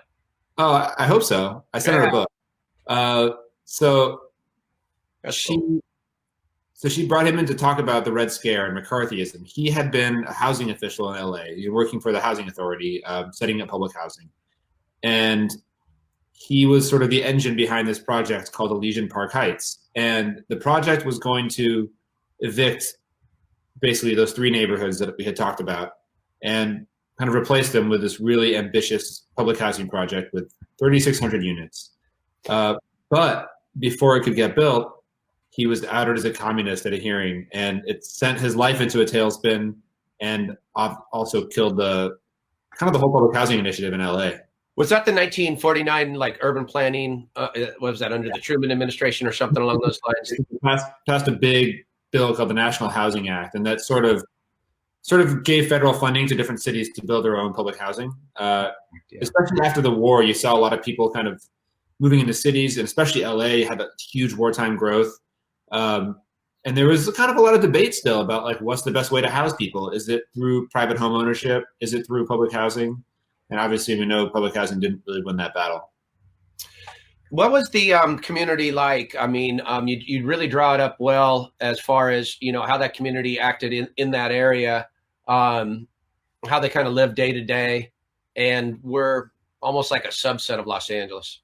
Oh, 0.59 0.93
I 0.97 1.07
hope 1.07 1.23
so. 1.23 1.65
I 1.75 1.79
sent 1.79 1.97
yeah. 1.97 2.03
her 2.03 2.09
a 2.09 2.11
book. 2.11 2.29
Uh, 2.87 3.31
so 3.65 4.21
That's 5.23 5.37
she 5.37 5.59
cool. 5.59 5.81
So 6.79 6.91
she 6.91 7.07
brought 7.07 7.27
him 7.27 7.39
in 7.39 7.47
to 7.47 7.55
talk 7.55 7.79
about 7.79 8.05
the 8.05 8.13
Red 8.13 8.31
Scare 8.31 8.67
and 8.67 8.77
McCarthyism. 8.77 9.47
He 9.47 9.71
had 9.71 9.91
been 9.91 10.25
a 10.25 10.33
housing 10.33 10.71
official 10.71 11.15
in 11.15 11.23
LA, 11.23 11.71
working 11.71 12.01
for 12.01 12.13
the 12.13 12.21
housing 12.21 12.49
authority, 12.49 13.03
uh, 13.07 13.31
setting 13.33 13.63
up 13.63 13.69
public 13.69 13.97
housing. 13.97 14.29
And 15.03 15.51
he 16.33 16.67
was 16.67 16.87
sort 16.87 17.03
of 17.03 17.09
the 17.09 17.25
engine 17.25 17.57
behind 17.57 17.89
this 17.89 17.99
project 17.99 18.53
called 18.53 18.73
Elysian 18.73 19.09
Park 19.09 19.33
Heights. 19.33 19.89
And 19.95 20.43
the 20.49 20.57
project 20.57 21.07
was 21.07 21.19
going 21.19 21.49
to 21.51 21.89
evict 22.41 22.99
basically 23.81 24.15
those 24.15 24.33
three 24.33 24.51
neighborhoods 24.51 24.99
that 24.99 25.17
we 25.17 25.25
had 25.25 25.35
talked 25.35 25.61
about 25.61 25.93
and 26.43 26.87
kind 27.19 27.31
of 27.31 27.35
replace 27.35 27.73
them 27.73 27.89
with 27.89 28.03
this 28.03 28.21
really 28.21 28.55
ambitious 28.55 29.25
public 29.35 29.59
housing 29.59 29.89
project 29.89 30.31
with 30.35 30.53
3,600 30.79 31.43
units. 31.43 31.93
Uh, 32.51 32.75
but 33.09 33.49
before 33.79 34.19
it 34.19 34.25
could 34.25 34.37
get 34.37 34.55
built, 34.55 34.96
he 35.57 35.67
was 35.67 35.85
outed 35.87 36.19
as 36.19 36.25
a 36.27 36.31
communist 36.31 36.85
at 36.85 36.93
a 36.93 36.99
hearing, 36.99 37.47
and 37.53 37.83
it 37.87 38.05
sent 38.05 38.39
his 38.39 38.55
life 38.55 38.83
into 38.83 39.01
a 39.01 39.07
tailspin, 39.07 39.75
and 40.21 40.55
also 40.75 41.47
killed 41.47 41.79
the 41.79 42.19
kind 42.77 42.89
of 42.89 42.93
the 42.93 42.99
whole 42.99 43.11
public 43.11 43.35
housing 43.35 43.59
initiative 43.59 43.95
in 43.95 44.01
LA. 44.01 44.33
Was 44.77 44.91
that 44.91 45.07
the 45.07 45.13
1949 45.13 46.13
like 46.13 46.37
urban 46.43 46.67
planning? 46.67 47.27
Uh, 47.37 47.49
was 47.81 47.99
that 48.01 48.13
under 48.13 48.29
the 48.29 48.39
Truman 48.39 48.71
administration 48.71 49.27
or 49.27 49.33
something 49.33 49.63
along 49.63 49.81
those 49.83 49.99
lines? 50.07 50.35
Passed, 50.63 50.87
passed 51.09 51.29
a 51.29 51.33
big 51.33 51.87
bill 52.11 52.37
called 52.37 52.51
the 52.51 52.55
National 52.55 52.91
Housing 52.91 53.31
Act, 53.31 53.55
and 53.55 53.65
that 53.65 53.81
sort 53.81 54.05
of 54.05 54.23
sort 55.01 55.23
of 55.23 55.43
gave 55.43 55.69
federal 55.69 55.95
funding 55.95 56.27
to 56.27 56.35
different 56.35 56.61
cities 56.61 56.93
to 56.93 57.07
build 57.07 57.25
their 57.25 57.39
own 57.39 57.55
public 57.55 57.79
housing. 57.79 58.13
Uh, 58.37 58.73
yeah. 59.11 59.21
Especially 59.23 59.59
after 59.65 59.81
the 59.81 59.91
war, 59.91 60.23
you 60.23 60.35
saw 60.35 60.55
a 60.55 60.59
lot 60.59 60.75
of 60.75 60.83
people 60.83 61.11
kind 61.11 61.29
of 61.29 61.43
moving 61.99 62.21
into 62.21 62.35
cities, 62.35 62.77
and 62.77 62.85
especially 62.85 63.25
LA 63.25 63.67
had 63.67 63.81
a 63.81 63.89
huge 64.13 64.35
wartime 64.35 64.77
growth. 64.77 65.19
Um, 65.73 66.21
and 66.65 66.77
there 66.77 66.87
was 66.87 67.09
kind 67.13 67.31
of 67.31 67.37
a 67.37 67.41
lot 67.41 67.55
of 67.55 67.61
debate 67.61 67.95
still 67.95 68.21
about 68.21 68.45
like 68.45 68.61
what's 68.61 68.83
the 68.83 68.91
best 68.91 69.13
way 69.13 69.21
to 69.21 69.31
house 69.31 69.55
people. 69.55 69.91
Is 69.91 70.09
it 70.09 70.25
through 70.35 70.69
private 70.69 70.99
home 70.99 71.13
ownership? 71.13 71.65
Is 71.81 71.95
it 71.95 72.07
through 72.07 72.27
public 72.27 72.53
housing? 72.53 73.05
And 73.51 73.61
obviously, 73.61 73.99
we 73.99 74.05
know 74.05 74.29
public 74.29 74.55
housing 74.55 74.81
didn't 74.81 75.03
really 75.07 75.23
win 75.23 75.37
that 75.37 75.55
battle. 75.55 75.93
What 77.31 77.53
was 77.53 77.71
the 77.71 77.95
um, 77.95 78.19
community 78.19 78.73
like? 78.73 79.15
I 79.19 79.29
mean, 79.29 79.61
um, 79.65 79.87
you 79.87 80.01
you 80.05 80.27
really 80.27 80.49
draw 80.49 80.75
it 80.75 80.81
up 80.81 80.97
well 80.99 81.53
as 81.61 81.81
far 81.81 82.11
as 82.11 82.37
you 82.41 82.53
know 82.53 82.63
how 82.63 82.79
that 82.79 82.95
community 82.95 83.39
acted 83.39 83.73
in 83.73 83.89
in 83.97 84.11
that 84.13 84.33
area, 84.33 84.89
um, 85.29 85.87
how 86.49 86.59
they 86.59 86.69
kind 86.69 86.89
of 86.89 86.95
lived 86.95 87.15
day 87.15 87.33
to 87.33 87.45
day, 87.45 87.93
and 88.35 88.79
were 88.83 89.31
almost 89.61 89.93
like 89.93 90.05
a 90.05 90.09
subset 90.09 90.59
of 90.59 90.67
Los 90.67 90.91
Angeles. 90.91 91.41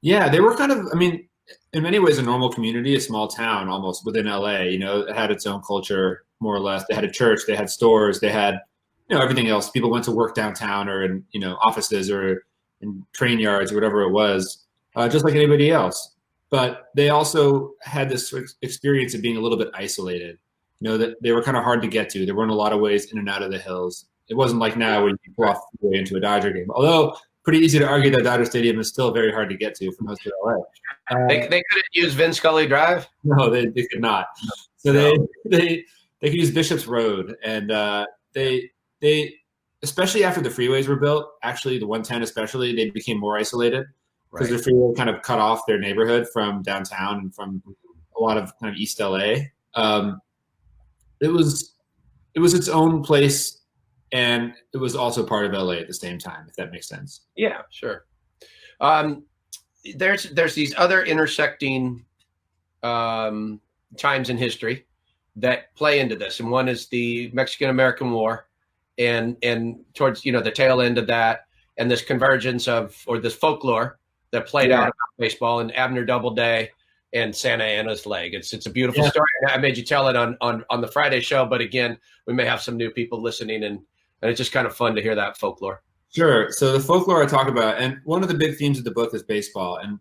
Yeah, 0.00 0.28
they 0.30 0.40
were 0.40 0.56
kind 0.56 0.72
of. 0.72 0.86
I 0.92 0.96
mean, 0.96 1.28
in 1.72 1.82
many 1.82 1.98
ways, 1.98 2.18
a 2.18 2.22
normal 2.22 2.50
community, 2.50 2.94
a 2.94 3.00
small 3.00 3.28
town 3.28 3.68
almost 3.68 4.04
within 4.04 4.26
LA. 4.26 4.60
You 4.60 4.78
know, 4.78 5.00
it 5.00 5.14
had 5.14 5.30
its 5.30 5.46
own 5.46 5.60
culture 5.62 6.24
more 6.40 6.54
or 6.54 6.60
less. 6.60 6.84
They 6.88 6.94
had 6.94 7.04
a 7.04 7.10
church, 7.10 7.40
they 7.46 7.56
had 7.56 7.70
stores, 7.70 8.20
they 8.20 8.30
had 8.30 8.60
you 9.08 9.16
know 9.16 9.22
everything 9.22 9.48
else. 9.48 9.70
People 9.70 9.90
went 9.90 10.04
to 10.04 10.12
work 10.12 10.34
downtown 10.34 10.88
or 10.88 11.02
in 11.02 11.24
you 11.32 11.40
know 11.40 11.56
offices 11.62 12.10
or 12.10 12.44
in 12.80 13.04
train 13.12 13.38
yards 13.38 13.72
or 13.72 13.74
whatever 13.74 14.02
it 14.02 14.10
was, 14.10 14.64
uh, 14.96 15.08
just 15.08 15.24
like 15.24 15.34
anybody 15.34 15.70
else. 15.70 16.14
But 16.50 16.90
they 16.94 17.10
also 17.10 17.72
had 17.82 18.08
this 18.08 18.32
experience 18.62 19.14
of 19.14 19.22
being 19.22 19.36
a 19.36 19.40
little 19.40 19.58
bit 19.58 19.70
isolated. 19.74 20.38
You 20.80 20.90
know 20.90 20.98
that 20.98 21.22
they 21.22 21.32
were 21.32 21.42
kind 21.42 21.56
of 21.56 21.64
hard 21.64 21.82
to 21.82 21.88
get 21.88 22.08
to. 22.10 22.24
There 22.24 22.34
weren't 22.34 22.50
a 22.50 22.54
lot 22.54 22.72
of 22.72 22.80
ways 22.80 23.12
in 23.12 23.18
and 23.18 23.28
out 23.28 23.42
of 23.42 23.50
the 23.50 23.58
hills. 23.58 24.06
It 24.28 24.34
wasn't 24.34 24.60
like 24.60 24.76
now 24.76 25.02
where 25.02 25.10
you 25.10 25.32
pull 25.36 25.46
off 25.46 25.60
into 25.82 26.16
a 26.16 26.20
Dodger 26.20 26.50
game. 26.50 26.70
Although 26.70 27.16
pretty 27.44 27.58
easy 27.58 27.78
to 27.78 27.86
argue 27.86 28.10
that 28.10 28.24
Dodger 28.24 28.44
Stadium 28.46 28.80
is 28.80 28.88
still 28.88 29.12
very 29.12 29.30
hard 29.30 29.50
to 29.50 29.56
get 29.56 29.74
to 29.76 29.92
from 29.92 30.06
most 30.06 30.26
of 30.26 30.32
LA. 30.44 30.54
Uh, 31.10 31.28
they, 31.28 31.40
they 31.40 31.62
couldn't 31.70 31.86
use 31.92 32.14
Vin 32.14 32.32
Scully 32.32 32.66
Drive. 32.66 33.06
No, 33.22 33.50
they, 33.50 33.66
they 33.66 33.86
could 33.86 34.00
not. 34.00 34.26
So 34.78 34.92
they 34.92 35.12
they 35.44 35.84
they 36.20 36.30
could 36.30 36.38
use 36.38 36.50
Bishop's 36.50 36.86
Road, 36.86 37.36
and 37.44 37.70
uh, 37.70 38.06
they 38.32 38.70
they 39.00 39.34
especially 39.82 40.24
after 40.24 40.40
the 40.40 40.48
freeways 40.48 40.88
were 40.88 40.96
built. 40.96 41.26
Actually, 41.42 41.78
the 41.78 41.86
110 41.86 42.22
especially, 42.22 42.74
they 42.74 42.90
became 42.90 43.20
more 43.20 43.36
isolated 43.38 43.86
because 44.32 44.50
right. 44.50 44.56
the 44.56 44.62
freeway 44.62 44.94
kind 44.94 45.10
of 45.10 45.22
cut 45.22 45.38
off 45.38 45.60
their 45.66 45.78
neighborhood 45.78 46.26
from 46.32 46.62
downtown 46.62 47.18
and 47.18 47.34
from 47.34 47.62
a 48.16 48.22
lot 48.22 48.36
of 48.36 48.52
kind 48.58 48.72
of 48.72 48.78
East 48.78 48.98
LA. 48.98 49.34
Um, 49.74 50.20
it 51.20 51.28
was 51.28 51.74
it 52.34 52.40
was 52.40 52.54
its 52.54 52.68
own 52.68 53.02
place 53.02 53.60
and 54.14 54.54
it 54.72 54.78
was 54.78 54.94
also 54.94 55.26
part 55.26 55.44
of 55.44 55.52
LA 55.52 55.72
at 55.72 55.88
the 55.88 55.94
same 55.94 56.18
time, 56.18 56.46
if 56.48 56.54
that 56.54 56.70
makes 56.70 56.88
sense. 56.88 57.22
Yeah, 57.36 57.62
sure. 57.70 58.06
Um, 58.80 59.24
there's 59.96 60.30
there's 60.30 60.54
these 60.54 60.72
other 60.78 61.02
intersecting 61.02 62.04
um, 62.84 63.60
times 63.98 64.30
in 64.30 64.38
history 64.38 64.86
that 65.36 65.74
play 65.74 65.98
into 65.98 66.14
this, 66.14 66.38
and 66.38 66.48
one 66.48 66.68
is 66.68 66.86
the 66.86 67.28
Mexican 67.34 67.70
American 67.70 68.12
War, 68.12 68.46
and 68.98 69.36
and 69.42 69.80
towards 69.94 70.24
you 70.24 70.30
know 70.30 70.40
the 70.40 70.52
tail 70.52 70.80
end 70.80 70.96
of 70.96 71.08
that, 71.08 71.46
and 71.76 71.90
this 71.90 72.02
convergence 72.02 72.68
of 72.68 72.96
or 73.08 73.18
this 73.18 73.34
folklore 73.34 73.98
that 74.30 74.46
played 74.46 74.70
yeah. 74.70 74.76
out 74.76 74.84
about 74.84 75.18
baseball 75.18 75.58
and 75.58 75.74
Abner 75.76 76.04
Doubleday 76.04 76.70
and 77.14 77.34
Santa 77.34 77.64
Anna's 77.64 78.06
leg. 78.06 78.32
It's 78.34 78.52
it's 78.52 78.66
a 78.66 78.70
beautiful 78.70 79.02
yeah. 79.02 79.10
story. 79.10 79.26
I 79.48 79.58
made 79.58 79.76
you 79.76 79.84
tell 79.84 80.06
it 80.06 80.14
on 80.14 80.36
on 80.40 80.64
on 80.70 80.80
the 80.80 80.88
Friday 80.88 81.18
show, 81.18 81.44
but 81.44 81.60
again, 81.60 81.98
we 82.28 82.32
may 82.32 82.44
have 82.44 82.62
some 82.62 82.76
new 82.76 82.90
people 82.90 83.20
listening 83.20 83.64
and 83.64 83.80
and 84.24 84.30
it's 84.30 84.38
just 84.38 84.52
kind 84.52 84.66
of 84.66 84.74
fun 84.74 84.94
to 84.94 85.02
hear 85.02 85.14
that 85.14 85.36
folklore. 85.36 85.82
Sure. 86.08 86.50
So 86.50 86.72
the 86.72 86.80
folklore 86.80 87.22
I 87.22 87.26
talk 87.26 87.46
about, 87.46 87.76
and 87.76 88.00
one 88.04 88.22
of 88.22 88.28
the 88.28 88.34
big 88.34 88.56
themes 88.56 88.78
of 88.78 88.84
the 88.84 88.90
book 88.90 89.12
is 89.12 89.22
baseball, 89.22 89.76
and 89.82 89.98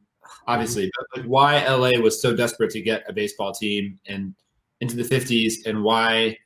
obviously 0.48 0.90
mm-hmm. 1.18 1.28
why 1.28 1.62
LA 1.68 2.00
was 2.00 2.22
so 2.22 2.34
desperate 2.34 2.70
to 2.72 2.82
get 2.82 3.04
a 3.10 3.12
baseball 3.12 3.52
team 3.52 4.00
and 4.08 4.34
into 4.80 4.96
the 4.96 5.04
50s, 5.04 5.66
and 5.66 5.84
why 5.84 6.38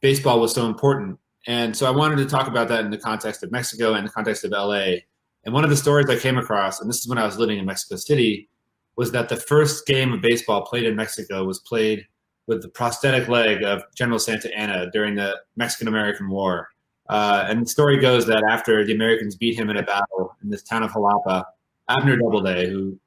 baseball 0.00 0.40
was 0.40 0.54
so 0.54 0.64
important. 0.64 1.18
And 1.46 1.76
so 1.76 1.86
I 1.86 1.90
wanted 1.90 2.16
to 2.16 2.26
talk 2.26 2.48
about 2.48 2.68
that 2.68 2.86
in 2.86 2.90
the 2.90 2.96
context 2.96 3.42
of 3.42 3.52
Mexico 3.52 3.92
and 3.92 4.06
the 4.06 4.10
context 4.10 4.42
of 4.44 4.52
LA. 4.52 5.00
And 5.44 5.52
one 5.52 5.62
of 5.62 5.68
the 5.68 5.76
stories 5.76 6.08
I 6.08 6.16
came 6.16 6.38
across, 6.38 6.80
and 6.80 6.88
this 6.88 7.00
is 7.00 7.06
when 7.08 7.18
I 7.18 7.26
was 7.26 7.38
living 7.38 7.58
in 7.58 7.66
Mexico 7.66 7.96
City, 7.96 8.48
was 8.96 9.12
that 9.12 9.28
the 9.28 9.36
first 9.36 9.86
game 9.86 10.14
of 10.14 10.22
baseball 10.22 10.64
played 10.64 10.84
in 10.84 10.96
Mexico 10.96 11.44
was 11.44 11.58
played 11.58 12.06
with 12.46 12.62
the 12.62 12.68
prosthetic 12.70 13.28
leg 13.28 13.62
of 13.62 13.82
General 13.94 14.18
Santa 14.18 14.56
Anna 14.56 14.90
during 14.90 15.16
the 15.16 15.38
Mexican 15.56 15.86
American 15.86 16.30
War. 16.30 16.70
Uh, 17.08 17.44
and 17.48 17.62
the 17.62 17.68
story 17.68 17.98
goes 17.98 18.26
that 18.26 18.42
after 18.48 18.84
the 18.84 18.92
Americans 18.92 19.36
beat 19.36 19.58
him 19.58 19.70
in 19.70 19.76
a 19.76 19.82
battle 19.82 20.36
in 20.42 20.50
this 20.50 20.62
town 20.62 20.82
of 20.82 20.90
Jalapa, 20.90 21.44
Abner 21.88 22.16
Doubleday, 22.16 22.68
who 22.68 22.98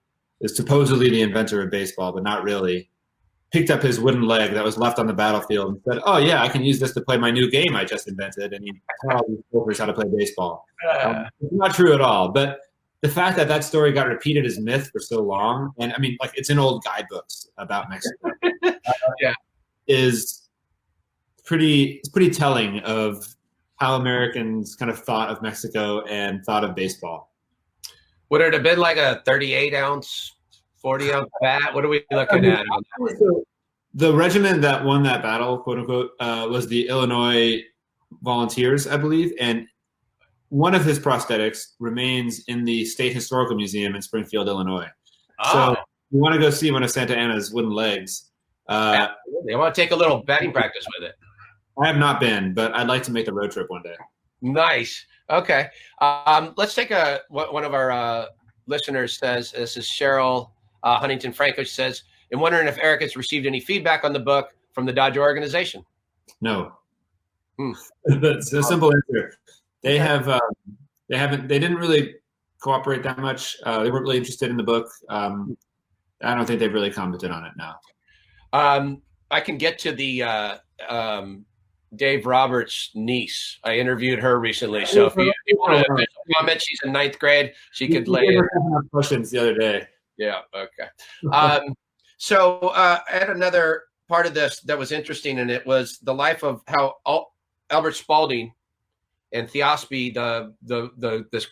is 0.42 0.56
supposedly 0.56 1.10
the 1.10 1.22
inventor 1.22 1.62
of 1.62 1.70
baseball, 1.70 2.12
but 2.14 2.24
not 2.24 2.44
really, 2.44 2.90
picked 3.52 3.72
up 3.72 3.82
his 3.82 4.00
wooden 4.00 4.24
leg 4.24 4.54
that 4.54 4.64
was 4.64 4.78
left 4.78 5.00
on 5.00 5.08
the 5.08 5.14
battlefield 5.14 5.74
and 5.74 5.82
said, 5.88 6.02
"Oh 6.06 6.18
yeah, 6.18 6.42
I 6.42 6.50
can 6.50 6.64
use 6.64 6.80
this 6.80 6.94
to 6.94 7.02
play 7.02 7.18
my 7.18 7.32
new 7.32 7.50
game 7.50 7.76
I 7.76 7.84
just 7.84 8.08
invented." 8.08 8.54
And 8.54 8.64
he 8.64 8.74
taught 9.04 9.22
all 9.22 9.28
these 9.28 9.44
soldiers 9.52 9.80
how 9.80 9.86
to 9.86 9.94
play 9.94 10.06
baseball. 10.16 10.66
Um, 11.04 11.26
it's 11.42 11.54
not 11.54 11.74
true 11.74 11.94
at 11.94 12.02
all, 12.02 12.30
but 12.30 12.60
the 13.02 13.10
fact 13.10 13.38
that 13.38 13.48
that 13.48 13.64
story 13.64 13.92
got 13.92 14.08
repeated 14.08 14.46
as 14.46 14.60
myth 14.60 14.90
for 14.92 15.00
so 15.00 15.22
long, 15.22 15.72
and 15.80 15.94
I 15.94 16.00
mean, 16.00 16.18
like 16.22 16.32
it's 16.36 16.50
in 16.50 16.60
old 16.60 16.84
guidebooks 16.84 17.48
about 17.58 17.90
Mexico, 17.90 18.32
uh, 18.66 18.72
yeah, 19.20 19.34
is 19.88 20.50
pretty. 21.46 21.94
It's 21.94 22.10
pretty 22.10 22.30
telling 22.30 22.80
of 22.82 23.26
how 23.80 23.96
Americans 23.96 24.76
kind 24.76 24.92
of 24.92 25.00
thought 25.00 25.30
of 25.30 25.42
Mexico 25.42 26.02
and 26.02 26.44
thought 26.46 26.64
of 26.64 26.76
baseball. 26.76 27.32
Would 28.30 28.42
it 28.42 28.54
have 28.54 28.64
been 28.64 28.80
like 28.80 28.98
a 28.98 29.22
38 29.26 29.74
ounce, 29.74 30.36
40 30.82 31.14
ounce 31.14 31.30
bat? 31.42 31.74
What 31.74 31.86
are 31.86 31.88
we 31.88 32.04
looking 32.12 32.46
at? 32.46 32.66
The 33.96 34.14
regiment 34.14 34.62
that 34.62 34.84
won 34.84 35.02
that 35.04 35.24
battle, 35.24 35.58
quote 35.58 35.80
unquote, 35.80 36.12
uh, 36.20 36.48
was 36.50 36.68
the 36.68 36.88
Illinois 36.88 37.64
Volunteers, 38.22 38.86
I 38.88 38.98
believe, 38.98 39.34
and 39.40 39.66
one 40.50 40.76
of 40.76 40.84
his 40.84 41.00
prosthetics 41.00 41.74
remains 41.80 42.44
in 42.48 42.66
the 42.66 42.84
State 42.86 43.14
Historical 43.14 43.56
Museum 43.56 43.96
in 43.96 44.02
Springfield, 44.02 44.48
Illinois. 44.48 44.88
Oh. 45.40 45.74
So 45.76 45.82
you 46.12 46.20
want 46.20 46.34
to 46.34 46.40
go 46.40 46.50
see 46.50 46.72
one 46.72 46.84
of 46.84 46.92
Santa 46.92 47.16
Anna's 47.16 47.52
wooden 47.52 47.72
legs. 47.72 48.32
Uh, 48.68 49.08
they 49.46 49.56
want 49.56 49.74
to 49.74 49.82
take 49.82 49.92
a 49.92 49.96
little 49.96 50.24
batting 50.24 50.52
practice 50.52 50.86
with 50.98 51.10
it. 51.10 51.16
I 51.82 51.88
have 51.88 51.98
not 51.98 52.20
been, 52.20 52.54
but 52.54 52.76
I'd 52.76 52.88
like 52.88 53.04
to 53.04 53.12
make 53.12 53.26
the 53.26 53.34
road 53.34 53.52
trip 53.52 53.70
one 53.70 53.82
day. 53.82 53.96
Nice. 54.42 55.06
Okay. 55.30 55.68
Um, 56.02 56.54
let's 56.58 56.74
take 56.74 56.92
a 56.92 57.22
one 57.30 57.64
of 57.64 57.74
our 57.74 57.92
uh, 57.92 58.26
listeners 58.68 59.18
says 59.18 59.52
this 59.52 59.78
is 59.78 59.86
Cheryl 59.86 60.52
uh, 60.84 60.98
Huntington 60.98 61.34
Franco 61.34 61.64
says, 61.64 62.04
"I'm 62.34 62.40
wondering 62.40 62.68
if 62.68 62.78
Eric 62.82 63.02
has 63.02 63.16
received 63.16 63.46
any 63.46 63.60
feedback 63.60 64.04
on 64.04 64.14
the 64.14 64.20
book 64.20 64.50
from 64.74 64.86
the 64.86 64.94
Dodger 64.94 65.22
organization." 65.22 65.86
No. 66.42 66.74
Hmm. 67.58 67.72
That's 68.22 68.54
a 68.54 68.64
simple 68.64 68.94
answer. 68.94 69.34
They 69.82 69.98
have 69.98 70.30
um, 70.30 70.40
they 71.10 71.18
haven't 71.18 71.48
they 71.48 71.60
didn't 71.60 71.78
really 71.78 72.16
cooperate 72.62 73.04
that 73.04 73.20
much. 73.20 73.58
Uh, 73.64 73.84
they 73.84 73.92
weren't 73.92 74.04
really 74.04 74.18
interested 74.18 74.50
in 74.50 74.58
the 74.58 74.64
book. 74.64 74.90
Um, 75.10 75.58
I 76.22 76.36
don't 76.36 76.46
think 76.46 76.60
they've 76.60 76.74
really 76.74 76.92
commented 76.92 77.32
on 77.32 77.46
it 77.46 77.54
now. 77.58 77.76
Um, 78.52 79.02
I 79.32 79.42
can 79.42 79.58
get 79.58 79.80
to 79.80 79.92
the 79.92 80.24
uh, 80.24 80.58
um, 80.90 81.46
Dave 81.96 82.26
Roberts' 82.26 82.92
niece. 82.94 83.58
I 83.64 83.78
interviewed 83.78 84.20
her 84.20 84.40
recently. 84.40 84.86
So 84.86 85.06
if 85.08 85.16
you, 85.16 85.34
you 85.48 85.58
want 85.58 85.86
to 85.86 86.08
comment, 86.36 86.62
she's 86.62 86.80
in 86.84 86.92
ninth 86.92 87.18
grade. 87.20 87.54
She 87.72 87.88
could 87.88 88.08
lay 88.08 88.26
in. 88.28 88.44
questions 88.92 89.32
the 89.32 89.40
other 89.40 89.58
day. 89.58 89.88
Yeah. 90.18 90.42
Okay. 90.54 90.90
Um, 91.34 91.76
so 92.18 92.60
uh, 92.60 93.00
I 93.10 93.18
had 93.18 93.30
another 93.30 93.84
part 94.10 94.26
of 94.26 94.34
this 94.34 94.60
that 94.62 94.78
was 94.78 94.92
interesting, 94.92 95.40
and 95.40 95.50
it 95.50 95.66
was 95.66 96.00
the 96.00 96.14
life 96.14 96.44
of 96.44 96.62
how 96.68 96.96
Al- 97.08 97.34
Albert 97.70 97.96
Spalding 97.96 98.54
and 99.32 99.50
theosophy, 99.50 100.10
the 100.10 100.54
the 100.64 100.90
the 100.98 101.26
this 101.32 101.48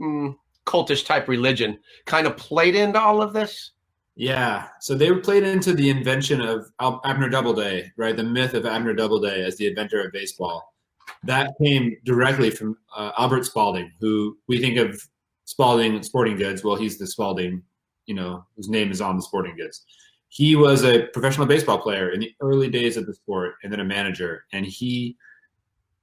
mm, 0.00 0.34
cultish 0.64 1.04
type 1.04 1.28
religion, 1.28 1.78
kind 2.06 2.26
of 2.26 2.36
played 2.38 2.74
into 2.74 2.98
all 2.98 3.20
of 3.20 3.34
this. 3.34 3.72
Yeah, 4.18 4.68
so 4.80 4.94
they 4.94 5.12
played 5.12 5.42
into 5.42 5.74
the 5.74 5.90
invention 5.90 6.40
of 6.40 6.72
Abner 7.04 7.28
Doubleday, 7.28 7.92
right? 7.98 8.16
The 8.16 8.24
myth 8.24 8.54
of 8.54 8.64
Abner 8.64 8.94
Doubleday 8.94 9.44
as 9.44 9.56
the 9.56 9.66
inventor 9.66 10.00
of 10.00 10.12
baseball. 10.12 10.74
That 11.22 11.52
came 11.62 11.98
directly 12.04 12.48
from 12.48 12.78
uh, 12.96 13.12
Albert 13.18 13.44
Spalding, 13.44 13.92
who 14.00 14.38
we 14.48 14.58
think 14.58 14.78
of 14.78 14.98
Spalding 15.44 15.94
and 15.94 16.04
Sporting 16.04 16.36
Goods. 16.36 16.64
Well, 16.64 16.76
he's 16.76 16.96
the 16.96 17.06
Spalding, 17.06 17.62
you 18.06 18.14
know, 18.14 18.46
whose 18.56 18.70
name 18.70 18.90
is 18.90 19.02
on 19.02 19.16
the 19.16 19.22
Sporting 19.22 19.54
Goods. 19.54 19.84
He 20.28 20.56
was 20.56 20.82
a 20.82 21.08
professional 21.08 21.46
baseball 21.46 21.78
player 21.78 22.10
in 22.10 22.20
the 22.20 22.34
early 22.40 22.70
days 22.70 22.96
of 22.96 23.06
the 23.06 23.14
sport, 23.14 23.56
and 23.62 23.72
then 23.72 23.80
a 23.80 23.84
manager, 23.84 24.44
and 24.52 24.64
he 24.64 25.16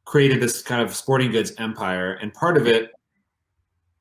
created 0.06 0.40
this 0.40 0.62
kind 0.62 0.82
of 0.82 0.96
sporting 0.96 1.32
goods 1.32 1.54
empire. 1.58 2.14
And 2.22 2.34
part 2.34 2.58
of 2.58 2.68
it 2.68 2.92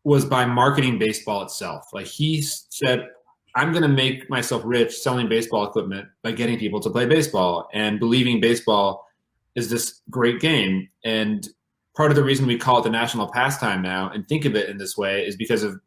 was 0.04 0.24
by 0.24 0.44
marketing 0.44 0.98
baseball 0.98 1.42
itself. 1.42 1.88
Like 1.92 2.06
he 2.06 2.42
said, 2.42 3.08
I'm 3.54 3.70
going 3.72 3.82
to 3.82 3.88
make 3.88 4.30
myself 4.30 4.62
rich 4.64 4.96
selling 4.96 5.28
baseball 5.28 5.66
equipment 5.66 6.08
by 6.22 6.32
getting 6.32 6.58
people 6.58 6.80
to 6.80 6.90
play 6.90 7.06
baseball 7.06 7.68
and 7.74 8.00
believing 8.00 8.40
baseball 8.40 9.06
is 9.54 9.68
this 9.68 10.00
great 10.10 10.40
game. 10.40 10.88
And 11.04 11.46
part 11.94 12.10
of 12.10 12.16
the 12.16 12.24
reason 12.24 12.46
we 12.46 12.56
call 12.56 12.78
it 12.78 12.84
the 12.84 12.90
national 12.90 13.30
pastime 13.30 13.82
now 13.82 14.10
and 14.10 14.26
think 14.26 14.46
of 14.46 14.56
it 14.56 14.70
in 14.70 14.78
this 14.78 14.96
way 14.96 15.26
is 15.26 15.36
because 15.36 15.62
of 15.62 15.78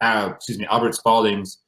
uh, 0.00 0.32
excuse 0.34 0.58
me, 0.58 0.66
Albert 0.66 0.94
Spalding's 0.94 1.58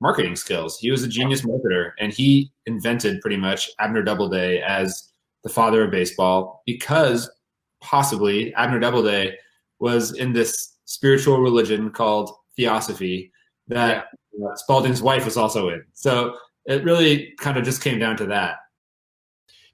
marketing 0.00 0.36
skills. 0.36 0.78
He 0.78 0.90
was 0.90 1.02
a 1.02 1.08
genius 1.08 1.42
marketer, 1.42 1.90
and 1.98 2.12
he 2.12 2.52
invented 2.66 3.20
pretty 3.20 3.36
much 3.36 3.68
Abner 3.80 4.02
Doubleday 4.02 4.60
as 4.62 5.10
the 5.42 5.48
father 5.48 5.84
of 5.84 5.90
baseball 5.90 6.62
because 6.66 7.28
possibly 7.80 8.54
Abner 8.54 8.78
Doubleday 8.78 9.36
was 9.80 10.12
in 10.12 10.32
this 10.32 10.76
spiritual 10.84 11.40
religion 11.40 11.90
called 11.90 12.30
theosophy 12.56 13.32
that. 13.68 14.06
Spalding's 14.54 15.02
wife 15.02 15.24
was 15.24 15.36
also 15.36 15.68
in. 15.68 15.84
So 15.92 16.36
it 16.66 16.84
really 16.84 17.34
kind 17.38 17.56
of 17.56 17.64
just 17.64 17.82
came 17.82 17.98
down 17.98 18.16
to 18.18 18.26
that. 18.26 18.56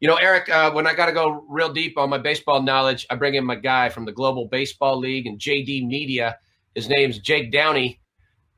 You 0.00 0.08
know, 0.08 0.16
Eric, 0.16 0.48
uh, 0.50 0.70
when 0.72 0.86
I 0.86 0.94
got 0.94 1.06
to 1.06 1.12
go 1.12 1.44
real 1.48 1.72
deep 1.72 1.96
on 1.96 2.10
my 2.10 2.18
baseball 2.18 2.62
knowledge, 2.62 3.06
I 3.08 3.14
bring 3.14 3.34
in 3.34 3.44
my 3.44 3.54
guy 3.54 3.88
from 3.88 4.04
the 4.04 4.12
Global 4.12 4.46
Baseball 4.46 4.98
League 4.98 5.26
and 5.26 5.38
JD 5.38 5.86
Media. 5.86 6.36
His 6.74 6.88
name's 6.88 7.18
Jake 7.18 7.50
Downey, 7.50 8.00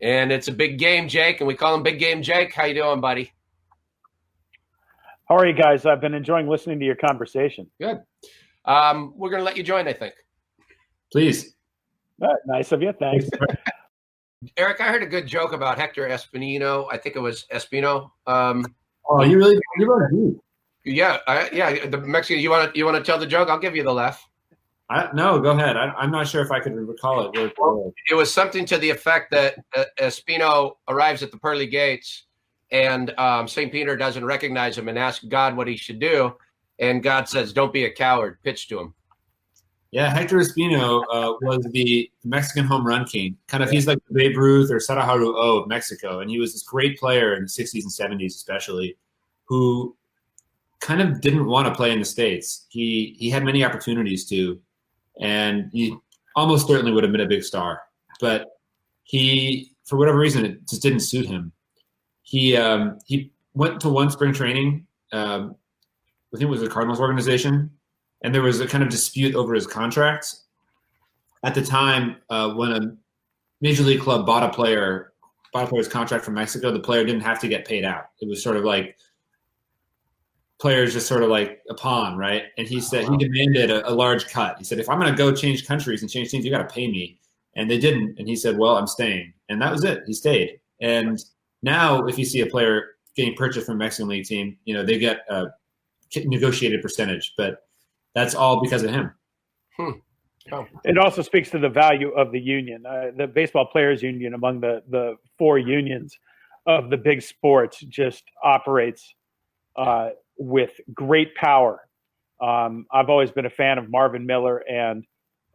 and 0.02 0.32
it's 0.32 0.48
a 0.48 0.52
big 0.52 0.78
game, 0.78 1.06
Jake, 1.06 1.40
and 1.40 1.46
we 1.46 1.54
call 1.54 1.74
him 1.74 1.84
Big 1.84 2.00
Game 2.00 2.22
Jake. 2.22 2.52
How 2.52 2.64
you 2.64 2.74
doing, 2.74 3.00
buddy? 3.00 3.32
How 5.28 5.36
are 5.36 5.46
you 5.46 5.54
guys? 5.54 5.86
I've 5.86 6.00
been 6.00 6.14
enjoying 6.14 6.48
listening 6.48 6.80
to 6.80 6.86
your 6.86 6.96
conversation. 6.96 7.70
Good. 7.80 8.00
Um, 8.64 9.12
we're 9.14 9.30
going 9.30 9.40
to 9.40 9.44
let 9.44 9.56
you 9.56 9.62
join, 9.62 9.86
I 9.86 9.92
think. 9.92 10.14
Please. 11.12 11.54
Uh, 12.20 12.28
nice 12.46 12.72
of 12.72 12.82
you. 12.82 12.92
Thanks. 12.98 13.28
Eric, 14.56 14.80
I 14.80 14.88
heard 14.88 15.02
a 15.02 15.06
good 15.06 15.26
joke 15.26 15.52
about 15.52 15.78
Hector 15.78 16.08
Espino. 16.08 16.86
I 16.90 16.96
think 16.96 17.16
it 17.16 17.20
was 17.20 17.46
Espino. 17.52 18.10
Um, 18.26 18.64
oh, 19.08 19.22
you 19.22 19.36
really 19.36 19.58
you 19.76 19.92
really 19.92 20.40
Yeah, 20.84 21.18
I, 21.26 21.50
yeah. 21.52 21.86
The 21.86 21.98
Mexican. 21.98 22.40
You 22.40 22.50
want 22.50 22.72
to 22.72 22.78
you 22.78 22.84
want 22.84 22.96
to 22.96 23.02
tell 23.02 23.18
the 23.18 23.26
joke? 23.26 23.48
I'll 23.48 23.58
give 23.58 23.74
you 23.74 23.82
the 23.82 23.92
laugh. 23.92 24.28
I, 24.90 25.10
no, 25.12 25.38
go 25.38 25.50
ahead. 25.50 25.76
I, 25.76 26.02
am 26.02 26.10
not 26.10 26.28
sure 26.28 26.42
if 26.42 26.50
I 26.50 26.60
could 26.60 26.74
recall 26.74 27.28
it. 27.28 27.52
it 28.10 28.14
was 28.14 28.32
something 28.32 28.64
to 28.66 28.78
the 28.78 28.88
effect 28.88 29.30
that 29.32 29.56
uh, 29.76 29.84
Espino 30.00 30.76
arrives 30.88 31.22
at 31.22 31.30
the 31.30 31.36
pearly 31.36 31.66
gates, 31.66 32.24
and 32.70 33.10
um, 33.18 33.46
Saint 33.46 33.70
Peter 33.70 33.98
doesn't 33.98 34.24
recognize 34.24 34.78
him 34.78 34.88
and 34.88 34.98
asks 34.98 35.24
God 35.24 35.56
what 35.56 35.68
he 35.68 35.76
should 35.76 35.98
do, 35.98 36.32
and 36.78 37.02
God 37.02 37.28
says, 37.28 37.52
"Don't 37.52 37.72
be 37.72 37.84
a 37.84 37.90
coward. 37.90 38.38
Pitch 38.44 38.68
to 38.68 38.78
him." 38.78 38.94
Yeah, 39.90 40.10
Hector 40.10 40.36
Espino 40.36 41.02
uh, 41.10 41.34
was 41.40 41.66
the 41.72 42.10
Mexican 42.22 42.66
home 42.66 42.86
run 42.86 43.06
king. 43.06 43.38
Kind 43.46 43.62
of, 43.62 43.70
he's 43.70 43.86
like 43.86 43.98
Babe 44.12 44.36
Ruth 44.36 44.70
or 44.70 44.76
Sadaharu 44.76 45.34
O 45.34 45.58
of 45.60 45.68
Mexico, 45.68 46.20
and 46.20 46.30
he 46.30 46.38
was 46.38 46.52
this 46.52 46.62
great 46.62 46.98
player 46.98 47.34
in 47.34 47.42
the 47.42 47.48
'60s 47.48 47.82
and 47.82 48.20
'70s, 48.20 48.34
especially, 48.34 48.98
who 49.46 49.96
kind 50.80 51.00
of 51.00 51.22
didn't 51.22 51.46
want 51.46 51.66
to 51.68 51.74
play 51.74 51.90
in 51.90 51.98
the 52.00 52.04
states. 52.04 52.66
He 52.68 53.16
he 53.18 53.30
had 53.30 53.44
many 53.44 53.64
opportunities 53.64 54.26
to, 54.26 54.60
and 55.22 55.70
he 55.72 55.96
almost 56.36 56.66
certainly 56.66 56.92
would 56.92 57.02
have 57.02 57.12
been 57.12 57.22
a 57.22 57.26
big 57.26 57.42
star, 57.42 57.80
but 58.20 58.46
he, 59.04 59.72
for 59.86 59.96
whatever 59.96 60.18
reason, 60.18 60.44
it 60.44 60.68
just 60.68 60.82
didn't 60.82 61.00
suit 61.00 61.24
him. 61.24 61.50
He 62.24 62.58
um, 62.58 62.98
he 63.06 63.32
went 63.54 63.80
to 63.80 63.88
one 63.88 64.10
spring 64.10 64.34
training. 64.34 64.86
Um, 65.12 65.56
I 66.34 66.36
think 66.36 66.42
it 66.42 66.50
was 66.50 66.60
the 66.60 66.68
Cardinals 66.68 67.00
organization 67.00 67.70
and 68.22 68.34
there 68.34 68.42
was 68.42 68.60
a 68.60 68.66
kind 68.66 68.82
of 68.82 68.90
dispute 68.90 69.34
over 69.34 69.54
his 69.54 69.66
contract. 69.66 70.34
At 71.44 71.54
the 71.54 71.62
time, 71.62 72.16
uh, 72.30 72.52
when 72.54 72.72
a 72.72 72.96
major 73.60 73.82
league 73.82 74.00
club 74.00 74.26
bought 74.26 74.42
a 74.42 74.48
player, 74.48 75.12
bought 75.52 75.64
a 75.64 75.66
player's 75.68 75.88
contract 75.88 76.24
from 76.24 76.34
Mexico, 76.34 76.72
the 76.72 76.80
player 76.80 77.04
didn't 77.04 77.22
have 77.22 77.40
to 77.40 77.48
get 77.48 77.66
paid 77.66 77.84
out. 77.84 78.10
It 78.20 78.28
was 78.28 78.42
sort 78.42 78.56
of 78.56 78.64
like 78.64 78.96
players 80.58 80.92
just 80.92 81.06
sort 81.06 81.22
of 81.22 81.28
like 81.28 81.62
a 81.70 81.74
pawn, 81.74 82.16
right? 82.16 82.44
And 82.58 82.66
he 82.66 82.80
said 82.80 83.08
he 83.08 83.16
demanded 83.16 83.70
a, 83.70 83.88
a 83.88 83.92
large 83.92 84.26
cut. 84.26 84.58
He 84.58 84.64
said, 84.64 84.80
if 84.80 84.88
I'm 84.88 84.98
going 84.98 85.10
to 85.12 85.16
go 85.16 85.32
change 85.32 85.66
countries 85.66 86.02
and 86.02 86.10
change 86.10 86.30
teams, 86.30 86.44
you 86.44 86.50
got 86.50 86.68
to 86.68 86.74
pay 86.74 86.88
me. 86.90 87.20
And 87.54 87.70
they 87.70 87.78
didn't. 87.78 88.18
And 88.18 88.28
he 88.28 88.34
said, 88.34 88.58
well, 88.58 88.76
I'm 88.76 88.86
staying. 88.86 89.32
And 89.48 89.62
that 89.62 89.70
was 89.70 89.84
it. 89.84 90.02
He 90.06 90.12
stayed. 90.12 90.60
And 90.80 91.22
now, 91.62 92.06
if 92.06 92.18
you 92.18 92.24
see 92.24 92.40
a 92.40 92.46
player 92.46 92.96
getting 93.16 93.34
purchased 93.34 93.66
from 93.66 93.76
a 93.76 93.78
Mexican 93.78 94.08
league 94.08 94.26
team, 94.26 94.56
you 94.64 94.74
know 94.74 94.84
they 94.84 94.98
get 94.98 95.20
a 95.28 95.46
negotiated 96.24 96.82
percentage, 96.82 97.34
but 97.36 97.67
that's 98.14 98.34
all 98.34 98.60
because 98.60 98.82
of 98.82 98.90
him. 98.90 99.12
Hmm. 99.76 99.90
Oh. 100.50 100.66
It 100.84 100.96
also 100.96 101.20
speaks 101.22 101.50
to 101.50 101.58
the 101.58 101.68
value 101.68 102.10
of 102.10 102.32
the 102.32 102.40
union, 102.40 102.84
uh, 102.86 103.10
the 103.16 103.26
baseball 103.26 103.66
players 103.66 104.02
union 104.02 104.34
among 104.34 104.60
the 104.60 104.82
the 104.88 105.16
four 105.36 105.58
unions 105.58 106.18
of 106.66 106.90
the 106.90 106.96
big 106.96 107.22
sports 107.22 107.80
just 107.80 108.24
operates 108.42 109.14
uh, 109.76 110.10
with 110.38 110.72
great 110.94 111.34
power. 111.34 111.88
Um, 112.40 112.86
I've 112.92 113.08
always 113.08 113.30
been 113.30 113.46
a 113.46 113.50
fan 113.50 113.78
of 113.78 113.90
Marvin 113.90 114.26
Miller 114.26 114.58
and 114.68 115.04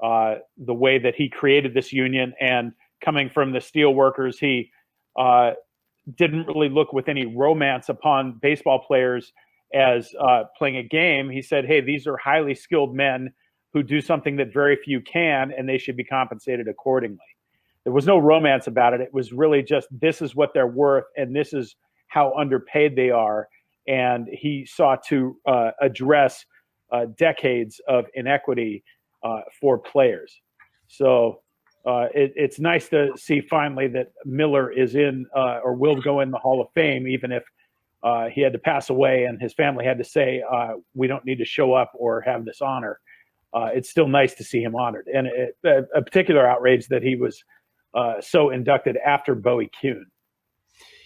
uh, 0.04 0.36
the 0.58 0.74
way 0.74 1.00
that 1.00 1.16
he 1.16 1.30
created 1.30 1.74
this 1.74 1.94
union. 1.94 2.34
And 2.42 2.74
coming 3.04 3.30
from 3.30 3.54
the 3.54 3.62
steel 3.62 3.94
workers, 3.94 4.40
he 4.40 4.72
uh, 5.18 5.52
didn't 6.16 6.48
really 6.48 6.70
look 6.70 6.92
with 6.94 7.08
any 7.08 7.26
romance 7.26 7.90
upon 7.90 8.40
baseball 8.42 8.84
players 8.86 9.32
as 9.74 10.14
uh, 10.20 10.44
playing 10.58 10.78
a 10.78 10.84
game. 10.84 11.30
He 11.30 11.42
said, 11.42 11.66
"Hey, 11.66 11.82
these 11.82 12.08
are 12.08 12.18
highly 12.18 12.56
skilled 12.56 12.96
men 12.96 13.34
who 13.74 13.84
do 13.84 14.02
something 14.02 14.36
that 14.38 14.54
very 14.54 14.76
few 14.76 15.02
can, 15.02 15.52
and 15.52 15.68
they 15.68 15.78
should 15.78 15.98
be 15.98 16.04
compensated 16.04 16.68
accordingly." 16.68 17.18
There 17.84 17.94
was 17.94 18.06
no 18.06 18.18
romance 18.18 18.68
about 18.68 18.94
it. 18.94 19.02
It 19.02 19.14
was 19.14 19.34
really 19.34 19.62
just 19.62 19.88
this 19.92 20.22
is 20.22 20.36
what 20.36 20.54
they're 20.54 20.68
worth, 20.68 21.06
and 21.18 21.36
this 21.36 21.54
is 21.54 21.76
how 22.08 22.34
underpaid 22.38 22.96
they 22.96 23.10
are. 23.10 23.48
And 23.88 24.28
he 24.32 24.66
sought 24.66 25.04
to 25.08 25.36
uh, 25.46 25.72
address 25.82 26.46
uh, 26.92 27.08
decades 27.18 27.82
of 27.88 28.06
inequity 28.14 28.84
uh, 29.24 29.42
for 29.60 29.78
players. 29.78 30.40
So 30.88 31.42
uh, 31.86 32.08
it, 32.14 32.32
it's 32.36 32.60
nice 32.60 32.88
to 32.90 33.12
see 33.18 33.42
finally 33.42 33.88
that 33.90 34.14
Miller 34.26 34.72
is 34.72 34.96
in 34.96 35.26
uh, 35.36 35.60
or 35.64 35.74
will 35.74 36.00
go 36.00 36.22
in 36.22 36.32
the 36.32 36.38
Hall 36.38 36.62
of 36.62 36.68
Fame, 36.74 37.08
even 37.08 37.32
if 37.32 37.44
uh, 38.04 38.28
he 38.28 38.42
had 38.42 38.54
to 38.54 38.60
pass 38.60 38.90
away 38.90 39.24
and 39.24 39.42
his 39.42 39.54
family 39.54 39.86
had 39.86 39.98
to 39.98 40.04
say, 40.04 40.44
uh, 40.52 40.74
we 40.94 41.08
don't 41.08 41.24
need 41.26 41.38
to 41.38 41.46
show 41.46 41.74
up 41.74 41.92
or 41.96 42.22
have 42.22 42.44
this 42.44 42.62
honor. 42.62 43.00
Uh, 43.54 43.70
it's 43.74 43.90
still 43.90 44.08
nice 44.08 44.34
to 44.34 44.44
see 44.44 44.62
him 44.62 44.76
honored. 44.76 45.08
And 45.14 45.28
it, 45.28 45.58
a, 45.64 46.02
particular 46.02 46.48
outrage 46.48 46.88
that 46.88 47.02
he 47.02 47.16
was 47.16 47.42
uh, 47.94 48.16
so 48.20 48.50
inducted 48.50 48.98
after 48.98 49.36
Bowie 49.36 49.70
Kuhn. 49.80 50.06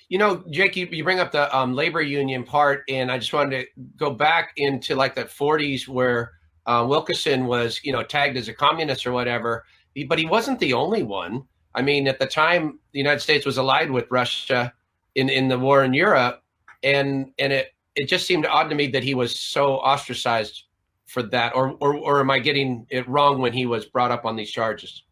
You 0.10 0.18
know, 0.18 0.44
Jake, 0.50 0.76
you, 0.76 0.88
you 0.90 1.04
bring 1.04 1.20
up 1.20 1.34
the 1.34 1.56
um, 1.56 1.74
labor 1.74 2.02
union 2.02 2.46
part, 2.46 2.84
and 2.88 3.12
I 3.12 3.18
just 3.20 3.34
wanted 3.34 3.60
to 3.60 3.68
go 3.98 4.10
back 4.10 4.54
into 4.56 4.96
like 4.96 5.14
the 5.14 5.26
40s 5.26 5.88
where 5.88 6.32
uh, 6.66 6.86
Wilkinson 6.88 7.46
was, 7.46 7.82
you 7.84 7.92
know, 7.92 8.04
tagged 8.04 8.38
as 8.38 8.48
a 8.48 8.54
communist 8.54 9.06
or 9.06 9.12
whatever, 9.12 9.66
but 10.08 10.18
he 10.18 10.26
wasn't 10.26 10.60
the 10.60 10.74
only 10.74 11.04
one. 11.04 11.44
I 11.76 11.82
mean, 11.82 12.08
at 12.08 12.20
the 12.20 12.26
time, 12.26 12.80
the 12.94 13.00
United 13.00 13.20
States 13.20 13.46
was 13.46 13.58
allied 13.58 13.92
with 13.92 14.06
Russia 14.10 14.74
in, 15.16 15.30
in 15.30 15.50
the 15.50 15.60
war 15.60 15.84
in 15.84 15.94
Europe 15.94 16.42
and 16.84 17.32
and 17.40 17.54
it 17.54 17.74
it 17.96 18.08
just 18.08 18.28
seemed 18.28 18.46
odd 18.46 18.70
to 18.70 18.76
me 18.76 18.88
that 18.88 19.04
he 19.04 19.16
was 19.16 19.40
so 19.40 19.76
ostracized 19.76 20.64
for 21.08 21.24
that 21.24 21.56
or 21.56 21.76
or, 21.80 21.96
or 21.96 22.20
am 22.20 22.30
i 22.30 22.40
getting 22.40 22.86
it 22.90 23.08
wrong 23.08 23.40
when 23.40 23.54
he 23.54 23.66
was 23.66 23.86
brought 23.86 24.12
up 24.12 24.26
on 24.26 24.36
these 24.36 24.52
charges? 24.52 25.04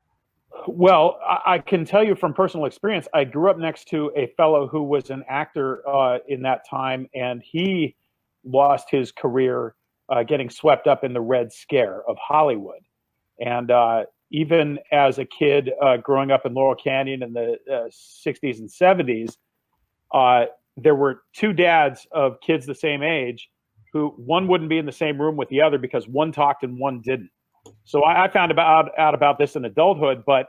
Well 0.67 1.19
i, 1.45 1.59
can 1.59 1.85
tell 1.85 2.03
you 2.03 2.15
from 2.15 2.33
personal 2.33 2.65
experience 2.65 3.07
i 3.13 3.23
grew 3.23 3.49
up 3.49 3.57
next 3.57 3.87
to 3.89 4.11
a 4.15 4.27
fellow 4.37 4.67
who 4.67 4.83
was 4.83 5.09
an 5.09 5.23
actor 5.29 5.87
uh, 5.87 6.19
in 6.27 6.41
that 6.43 6.67
time 6.69 7.07
and 7.13 7.41
he 7.43 7.95
lost 8.43 8.89
his 8.89 9.11
career 9.11 9.75
uh, 10.09 10.23
getting 10.23 10.49
swept 10.49 10.87
up 10.87 11.03
in 11.03 11.13
the 11.13 11.21
red 11.21 11.51
scare 11.51 12.07
of 12.07 12.17
hollywood. 12.17 12.81
And 13.39 13.69
uh, 13.69 14.05
even 14.31 14.79
as 14.91 15.19
a 15.19 15.25
kid 15.25 15.71
uh, 15.81 15.97
growing 15.97 16.31
up 16.31 16.45
in 16.45 16.53
laurel 16.53 16.75
canyon 16.75 17.21
in 17.21 17.33
the 17.33 17.57
60s 17.67 18.27
uh, 18.27 18.47
and 18.59 18.69
70s 18.69 19.37
uh, 20.13 20.45
there 20.77 20.95
were 20.95 21.23
two 21.33 21.53
dads 21.53 22.07
of 22.11 22.39
kids 22.41 22.65
the 22.65 22.75
same 22.75 23.01
age 23.03 23.49
who 23.93 24.09
one 24.17 24.47
wouldn't 24.47 24.69
be 24.69 24.77
in 24.77 24.85
the 24.85 24.91
same 24.91 25.19
room 25.19 25.37
with 25.37 25.47
the 25.49 25.61
other 25.61 25.77
because 25.77 26.07
one 26.07 26.31
talked 26.31 26.63
and 26.63 26.77
one 26.77 27.01
didn't. 27.01 27.29
So 27.85 28.03
I, 28.03 28.25
I 28.25 28.27
found 28.27 28.51
about, 28.51 28.91
out 28.99 29.15
about 29.15 29.37
this 29.37 29.55
in 29.55 29.65
adulthood, 29.65 30.23
but 30.25 30.47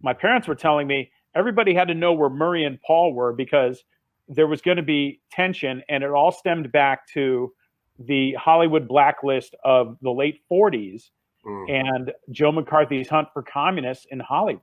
my 0.00 0.12
parents 0.12 0.46
were 0.46 0.54
telling 0.54 0.86
me 0.86 1.10
everybody 1.34 1.74
had 1.74 1.88
to 1.88 1.94
know 1.94 2.12
where 2.12 2.30
Murray 2.30 2.64
and 2.64 2.78
Paul 2.86 3.12
were 3.12 3.32
because 3.32 3.82
there 4.28 4.46
was 4.46 4.60
going 4.60 4.76
to 4.76 4.82
be 4.82 5.20
tension, 5.30 5.82
and 5.88 6.02
it 6.02 6.10
all 6.10 6.32
stemmed 6.32 6.72
back 6.72 7.06
to 7.08 7.52
the 7.98 8.32
Hollywood 8.34 8.88
blacklist 8.88 9.54
of 9.64 9.96
the 10.00 10.10
late 10.10 10.40
40s 10.50 11.10
mm. 11.44 11.70
and 11.70 12.12
Joe 12.30 12.52
McCarthy's 12.52 13.08
hunt 13.08 13.28
for 13.32 13.42
communists 13.42 14.06
in 14.10 14.20
Hollywood. 14.20 14.62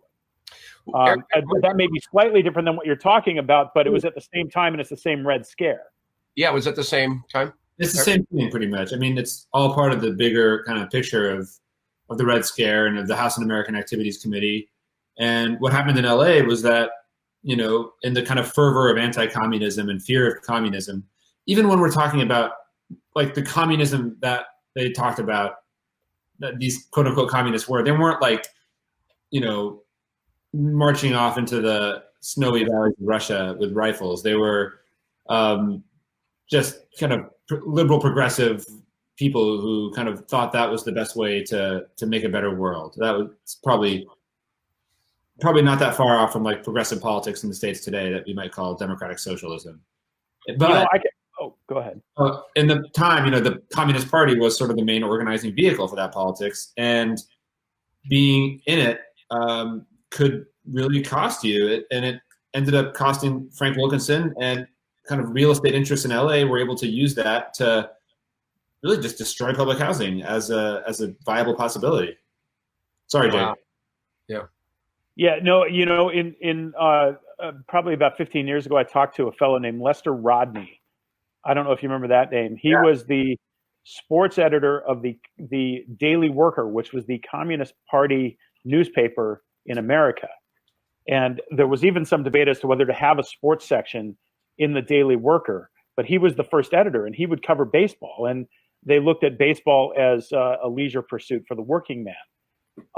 Um, 0.94 1.24
that 1.62 1.76
may 1.76 1.88
be 1.88 2.00
slightly 2.12 2.42
different 2.42 2.66
than 2.66 2.76
what 2.76 2.86
you're 2.86 2.96
talking 2.96 3.38
about, 3.38 3.74
but 3.74 3.88
it 3.88 3.92
was 3.92 4.06
at 4.06 4.16
the 4.16 4.26
same 4.34 4.50
time 4.50 4.74
and 4.74 4.82
it's 4.82 4.90
the 4.90 4.98
same 4.98 5.26
Red 5.26 5.46
Scare. 5.46 5.84
Yeah, 6.36 6.50
it 6.50 6.54
was 6.54 6.68
at 6.68 6.76
the 6.76 6.84
same 6.84 7.24
time. 7.32 7.54
It's 7.78 7.94
the 7.94 8.00
same 8.00 8.26
thing, 8.26 8.52
pretty 8.52 8.68
much. 8.68 8.94
I 8.94 8.98
mean, 8.98 9.18
it's 9.18 9.48
all 9.54 9.74
part 9.74 9.92
of 9.92 10.02
the 10.02 10.12
bigger 10.12 10.64
kind 10.66 10.82
of 10.82 10.90
picture 10.90 11.32
of 11.32 11.50
of 12.12 12.18
the 12.18 12.26
Red 12.26 12.46
Scare 12.46 12.88
and 12.88 13.00
of 13.00 13.08
the 13.08 13.16
House 13.16 13.38
Un-American 13.38 13.76
Activities 13.76 14.22
Committee. 14.22 14.70
And 15.18 15.60
what 15.60 15.72
happened 15.72 15.98
in 15.98 16.04
LA 16.04 16.42
was 16.42 16.62
that, 16.64 16.92
you 17.42 17.56
know, 17.56 17.94
in 18.04 18.14
the 18.14 18.22
kind 18.22 18.40
of 18.40 18.52
fervor 18.52 18.92
of 18.92 18.98
anti-communism 18.98 19.90
and 19.90 20.04
fear 20.04 20.30
of 20.30 20.42
communism, 20.44 21.06
even 21.46 21.70
when 21.70 21.80
we're 21.80 21.92
talking 21.92 22.22
about 22.22 22.52
like 23.16 23.34
the 23.34 23.42
communism 23.42 24.18
that 24.22 24.46
they 24.76 24.92
talked 24.92 25.20
about, 25.20 25.56
that 26.40 26.60
these 26.60 26.88
quote 26.92 27.08
unquote 27.08 27.30
communists 27.30 27.68
were, 27.68 27.82
they 27.82 27.92
weren't 27.92 28.22
like, 28.22 28.46
you 29.32 29.40
know, 29.40 29.82
marching 30.54 31.14
off 31.14 31.38
into 31.38 31.62
the 31.62 32.04
snowy 32.20 32.64
valleys 32.64 32.94
of 33.00 33.08
Russia 33.08 33.56
with 33.60 33.74
rifles. 33.74 34.24
They 34.24 34.36
were 34.36 34.80
um, 35.30 35.84
just 36.50 36.80
kind 37.00 37.14
of 37.14 37.30
liberal 37.66 38.00
progressive 38.00 38.66
people 39.18 39.60
who 39.62 39.92
kind 39.94 40.08
of 40.08 40.26
thought 40.28 40.52
that 40.52 40.70
was 40.70 40.84
the 40.84 40.92
best 40.92 41.16
way 41.16 41.44
to 41.44 41.86
to 41.98 42.06
make 42.06 42.24
a 42.24 42.30
better 42.30 42.56
world. 42.56 42.96
That 42.98 43.12
was 43.12 43.60
probably 43.64 44.08
probably 45.40 45.62
not 45.62 45.80
that 45.80 45.96
far 45.96 46.18
off 46.18 46.32
from 46.32 46.44
like 46.44 46.64
progressive 46.64 47.02
politics 47.02 47.44
in 47.44 47.50
the 47.50 47.56
states 47.56 47.82
today 47.82 48.12
that 48.12 48.24
we 48.26 48.34
might 48.34 48.52
call 48.52 48.76
democratic 48.76 49.20
socialism. 49.20 49.82
But 50.58 50.70
you 50.70 50.76
know, 50.76 50.88
can, 50.92 51.02
oh, 51.40 51.56
go 51.68 51.78
ahead. 51.78 52.02
Uh, 52.18 52.42
in 52.56 52.68
the 52.68 52.88
time, 52.96 53.26
you 53.26 53.32
know, 53.32 53.40
the 53.40 53.62
Communist 53.74 54.10
Party 54.10 54.38
was 54.38 54.58
sort 54.58 54.70
of 54.70 54.76
the 54.76 54.84
main 54.84 55.04
organizing 55.04 55.54
vehicle 55.56 55.88
for 55.88 55.96
that 55.96 56.12
politics, 56.12 56.74
and 56.78 57.20
being 58.10 58.62
in 58.66 58.80
it 58.80 59.02
um, 59.30 59.86
could 60.12 60.46
really 60.70 61.02
cost 61.02 61.44
you. 61.44 61.68
It, 61.68 61.86
and 61.92 62.06
it 62.06 62.22
ended 62.54 62.76
up 62.76 62.94
costing 62.94 63.50
Frank 63.50 63.78
Wilkinson 63.78 64.34
and 64.40 64.68
kind 65.08 65.22
of 65.22 65.32
real 65.32 65.52
estate 65.52 65.74
interests 65.74 66.06
in 66.06 66.12
LA 66.12 66.44
were 66.44 66.60
able 66.60 66.76
to 66.76 66.88
use 66.88 67.16
that 67.16 67.54
to 67.56 67.90
really 68.84 69.02
just 69.02 69.18
destroy 69.18 69.54
public 69.54 69.80
housing 69.80 70.22
as 70.22 70.50
a 70.50 70.84
as 70.88 71.02
a 71.02 71.14
viable 71.26 71.56
possibility. 71.56 72.18
Sorry, 73.08 73.30
wow. 73.30 73.56
Dave. 73.56 73.64
Yeah. 74.28 74.42
Yeah. 75.16 75.40
No. 75.42 75.66
You 75.66 75.86
know, 75.86 76.10
in 76.10 76.36
in 76.42 76.74
uh, 76.80 77.14
uh, 77.40 77.52
probably 77.68 77.94
about 77.94 78.18
15 78.18 78.48
years 78.48 78.66
ago, 78.66 78.78
I 78.78 78.84
talked 78.84 79.16
to 79.18 79.28
a 79.28 79.32
fellow 79.32 79.58
named 79.58 79.82
Lester 79.82 80.14
Rodney. 80.14 80.82
I 81.44 81.54
don't 81.54 81.66
know 81.66 81.72
if 81.72 81.82
you 81.82 81.90
remember 81.90 82.10
that 82.10 82.32
name. 82.32 82.56
He 82.56 82.70
yeah. 82.70 82.84
was 82.84 83.06
the 83.06 83.38
sports 83.84 84.38
editor 84.38 84.82
of 84.82 85.02
the 85.02 85.18
the 85.38 85.86
Daily 85.98 86.30
Worker, 86.30 86.68
which 86.68 86.94
was 86.94 87.06
the 87.06 87.20
Communist 87.20 87.74
Party 87.90 88.38
newspaper 88.64 89.44
in 89.66 89.78
America. 89.78 90.28
And 91.08 91.42
there 91.56 91.68
was 91.68 91.84
even 91.84 92.06
some 92.06 92.24
debate 92.24 92.48
as 92.48 92.60
to 92.60 92.68
whether 92.68 92.86
to 92.86 92.94
have 92.94 93.20
a 93.20 93.24
sports 93.24 93.68
section 93.68 94.18
in 94.58 94.74
the 94.74 94.82
Daily 94.82 95.16
Worker. 95.16 95.70
But 95.96 96.06
he 96.06 96.18
was 96.18 96.36
the 96.36 96.44
first 96.44 96.74
editor, 96.74 97.06
and 97.06 97.16
he 97.16 97.26
would 97.26 97.46
cover 97.46 97.66
baseball. 97.66 98.28
And 98.30 98.48
they 98.86 99.00
looked 99.00 99.24
at 99.24 99.38
baseball 99.38 99.94
as 99.98 100.32
uh, 100.32 100.58
a 100.64 100.70
leisure 100.70 101.02
pursuit 101.02 101.44
for 101.48 101.56
the 101.56 101.62
working 101.62 102.04
man. 102.04 102.16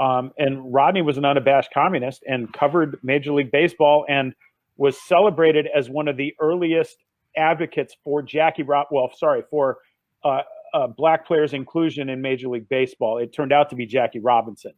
Um, 0.00 0.32
and 0.38 0.72
Rodney 0.72 1.02
was 1.02 1.18
an 1.18 1.24
unabashed 1.24 1.70
communist 1.74 2.22
and 2.26 2.52
covered 2.52 2.98
Major 3.02 3.32
League 3.32 3.50
Baseball 3.50 4.04
and 4.08 4.32
was 4.76 4.96
celebrated 5.06 5.68
as 5.76 5.90
one 5.90 6.08
of 6.08 6.16
the 6.16 6.34
earliest 6.40 6.96
advocates 7.36 7.96
for 8.04 8.22
Jackie 8.22 8.62
Rob. 8.62 8.86
Well, 8.90 9.10
sorry 9.16 9.42
for 9.50 9.78
uh, 10.24 10.42
uh, 10.72 10.86
black 10.86 11.26
players' 11.26 11.52
inclusion 11.52 12.08
in 12.08 12.22
Major 12.22 12.48
League 12.48 12.68
Baseball. 12.68 13.18
It 13.18 13.32
turned 13.32 13.52
out 13.52 13.70
to 13.70 13.76
be 13.76 13.86
Jackie 13.86 14.20
Robinson, 14.20 14.72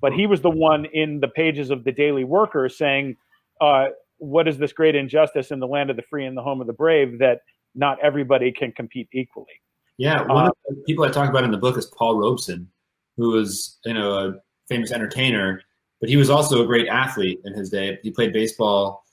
but 0.00 0.12
he 0.12 0.26
was 0.26 0.40
the 0.40 0.50
one 0.50 0.84
in 0.86 1.20
the 1.20 1.28
pages 1.28 1.70
of 1.70 1.84
the 1.84 1.92
Daily 1.92 2.24
Worker 2.24 2.68
saying, 2.68 3.16
uh, 3.60 3.86
"What 4.18 4.48
is 4.48 4.58
this 4.58 4.72
great 4.72 4.94
injustice 4.94 5.50
in 5.50 5.60
the 5.60 5.66
land 5.66 5.90
of 5.90 5.96
the 5.96 6.02
free 6.02 6.26
and 6.26 6.36
the 6.36 6.42
home 6.42 6.60
of 6.60 6.66
the 6.66 6.72
brave 6.72 7.18
that 7.18 7.40
not 7.74 7.98
everybody 8.02 8.52
can 8.52 8.72
compete 8.72 9.08
equally?" 9.12 9.62
Yeah, 9.96 10.22
one 10.22 10.46
of 10.46 10.50
uh, 10.50 10.74
the 10.74 10.82
people 10.86 11.04
I 11.04 11.10
talk 11.10 11.28
about 11.28 11.44
in 11.44 11.50
the 11.50 11.58
book 11.58 11.76
is 11.76 11.86
Paul 11.86 12.18
Robeson, 12.18 12.68
who 13.16 13.30
was 13.30 13.78
you 13.84 13.94
know 13.94 14.12
a 14.12 14.34
famous 14.68 14.92
entertainer, 14.92 15.62
but 16.00 16.08
he 16.08 16.16
was 16.16 16.30
also 16.30 16.62
a 16.62 16.66
great 16.66 16.88
athlete 16.88 17.40
in 17.44 17.54
his 17.54 17.70
day. 17.70 17.98
He 18.02 18.10
played 18.10 18.32
baseball 18.32 19.04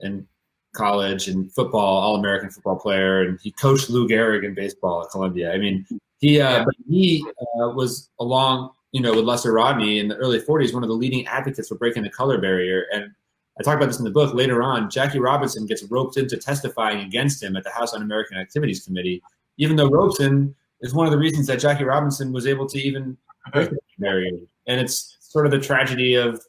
in 0.00 0.26
college 0.74 1.28
and 1.28 1.50
football, 1.52 1.96
all 1.96 2.16
American 2.16 2.50
football 2.50 2.76
player, 2.76 3.22
and 3.22 3.40
he 3.42 3.50
coached 3.50 3.88
Lou 3.88 4.06
Gehrig 4.06 4.44
in 4.44 4.54
baseball 4.54 5.02
at 5.02 5.10
Columbia. 5.10 5.52
I 5.52 5.58
mean, 5.58 5.86
he 6.18 6.40
uh, 6.40 6.64
he 6.88 7.24
uh, 7.40 7.70
was 7.70 8.10
along 8.20 8.70
you 8.96 9.02
know 9.02 9.14
with 9.14 9.24
Lester 9.24 9.52
Rodney 9.52 9.98
in 9.98 10.08
the 10.08 10.16
early 10.16 10.40
'40s, 10.40 10.72
one 10.72 10.82
of 10.82 10.88
the 10.88 10.94
leading 10.94 11.26
advocates 11.26 11.68
for 11.68 11.74
breaking 11.76 12.02
the 12.02 12.10
color 12.10 12.40
barrier. 12.40 12.86
And 12.92 13.10
I 13.58 13.62
talk 13.62 13.76
about 13.76 13.86
this 13.86 13.98
in 13.98 14.04
the 14.04 14.10
book 14.10 14.34
later 14.34 14.62
on. 14.62 14.90
Jackie 14.90 15.18
Robinson 15.18 15.66
gets 15.66 15.82
roped 15.84 16.16
into 16.16 16.36
testifying 16.36 17.00
against 17.00 17.42
him 17.42 17.56
at 17.56 17.64
the 17.64 17.70
House 17.70 17.94
Un-American 17.94 18.36
Activities 18.38 18.84
Committee 18.84 19.22
even 19.58 19.76
though 19.76 19.88
Robeson 19.88 20.54
is 20.80 20.94
one 20.94 21.06
of 21.06 21.12
the 21.12 21.18
reasons 21.18 21.46
that 21.46 21.58
Jackie 21.58 21.84
Robinson 21.84 22.32
was 22.32 22.46
able 22.46 22.66
to 22.66 22.78
even 22.78 23.16
break 23.52 23.70
the 23.70 23.78
barrier. 23.98 24.38
And 24.66 24.80
it's 24.80 25.16
sort 25.20 25.46
of 25.46 25.52
the 25.52 25.60
tragedy 25.60 26.14
of 26.14 26.42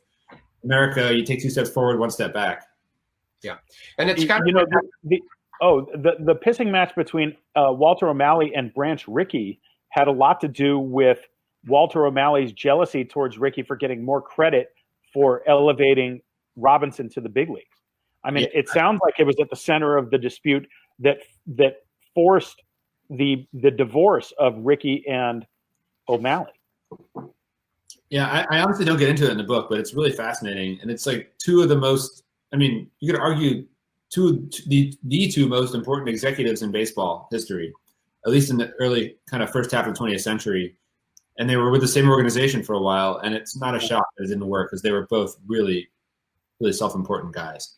America. 0.64 1.14
You 1.14 1.24
take 1.24 1.42
two 1.42 1.50
steps 1.50 1.70
forward, 1.70 2.00
one 2.00 2.12
step 2.12 2.34
back. 2.34 2.66
Yeah, 3.44 3.58
and 4.00 4.10
it's 4.10 4.26
kind 4.26 4.44
you, 4.48 4.58
of 4.58 4.68
you 4.70 4.76
know 4.76 4.82
the, 5.04 5.10
the, 5.10 5.22
oh 5.62 5.82
the 5.94 6.16
the 6.20 6.36
pissing 6.36 6.72
match 6.72 6.96
between 6.96 7.38
uh, 7.56 7.72
Walter 7.72 8.10
O'Malley 8.10 8.52
and 8.56 8.74
Branch 8.74 9.08
Rickey 9.08 9.62
had 9.90 10.08
a 10.08 10.12
lot 10.12 10.42
to 10.42 10.48
do 10.48 10.80
with 10.80 11.20
Walter 11.66 12.06
O'Malley's 12.06 12.52
jealousy 12.54 13.04
towards 13.04 13.38
Rickey 13.38 13.64
for 13.64 13.76
getting 13.76 14.04
more 14.04 14.22
credit 14.22 14.70
for 15.14 15.42
elevating 15.48 16.22
Robinson 16.56 17.10
to 17.10 17.22
the 17.22 17.30
big 17.30 17.50
leagues. 17.50 17.66
I 18.24 18.32
mean, 18.32 18.44
yeah. 18.44 18.60
it 18.60 18.70
sounds 18.70 19.00
like 19.04 19.16
it 19.20 19.26
was 19.26 19.36
at 19.40 19.50
the 19.50 19.56
center 19.56 19.98
of 19.98 20.12
the 20.12 20.18
dispute 20.18 20.68
that 21.00 21.20
that 21.56 21.78
forced 22.14 22.62
the 23.10 23.48
the 23.54 23.72
divorce 23.72 24.34
of 24.38 24.58
Rickey 24.58 25.06
and 25.08 25.46
O'Malley. 26.10 26.52
Yeah, 28.10 28.28
I, 28.28 28.58
I, 28.58 28.62
honestly 28.62 28.86
don't 28.86 28.98
get 28.98 29.10
into 29.10 29.26
it 29.26 29.32
in 29.32 29.38
the 29.38 29.44
book, 29.44 29.68
but 29.70 29.80
it's 29.80 29.94
really 29.94 30.12
fascinating, 30.12 30.80
and 30.82 30.90
it's 30.90 31.06
like 31.06 31.34
two 31.38 31.62
of 31.62 31.70
the 31.70 31.78
most. 31.78 32.24
I 32.54 32.56
mean, 32.56 32.90
you 33.00 33.12
could 33.12 33.20
argue 33.20 33.66
two 34.10 34.50
the 34.68 34.94
the 35.04 35.30
two 35.30 35.48
most 35.48 35.76
important 35.76 36.10
executives 36.10 36.62
in 36.62 36.72
baseball 36.72 37.28
history, 37.32 37.74
at 38.26 38.32
least 38.32 38.50
in 38.50 38.58
the 38.58 38.72
early 38.80 39.18
kind 39.30 39.44
of 39.44 39.52
first 39.52 39.72
half 39.72 39.88
of 39.88 39.94
the 39.94 40.00
20th 40.00 40.22
century, 40.22 40.76
and 41.38 41.50
they 41.50 41.56
were 41.56 41.70
with 41.70 41.82
the 41.82 41.88
same 41.88 42.10
organization 42.10 42.64
for 42.64 42.74
a 42.74 42.82
while, 42.82 43.18
and 43.18 43.34
it's 43.34 43.56
not 43.56 43.76
a 43.76 43.80
shock 43.80 44.06
that 44.18 44.26
it 44.26 44.28
didn't 44.28 44.48
work 44.48 44.70
because 44.70 44.82
they 44.82 44.92
were 44.92 45.08
both 45.08 45.38
really, 45.48 45.90
really 46.60 46.74
self-important 46.74 47.34
guys. 47.34 47.76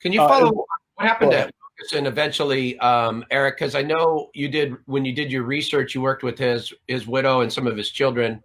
Can 0.00 0.12
you 0.12 0.22
uh, 0.22 0.28
follow 0.28 0.48
uh, 0.48 0.62
what 0.94 1.06
happened 1.06 1.32
to 1.32 1.50
and 1.94 2.06
eventually 2.06 2.78
um, 2.78 3.24
Eric, 3.30 3.56
because 3.56 3.74
I 3.74 3.82
know 3.82 4.30
you 4.34 4.48
did 4.48 4.76
when 4.86 5.04
you 5.04 5.12
did 5.12 5.32
your 5.32 5.42
research, 5.44 5.94
you 5.94 6.00
worked 6.00 6.22
with 6.22 6.38
his 6.38 6.72
his 6.88 7.06
widow 7.06 7.40
and 7.40 7.52
some 7.52 7.66
of 7.66 7.76
his 7.76 7.90
children 7.90 8.42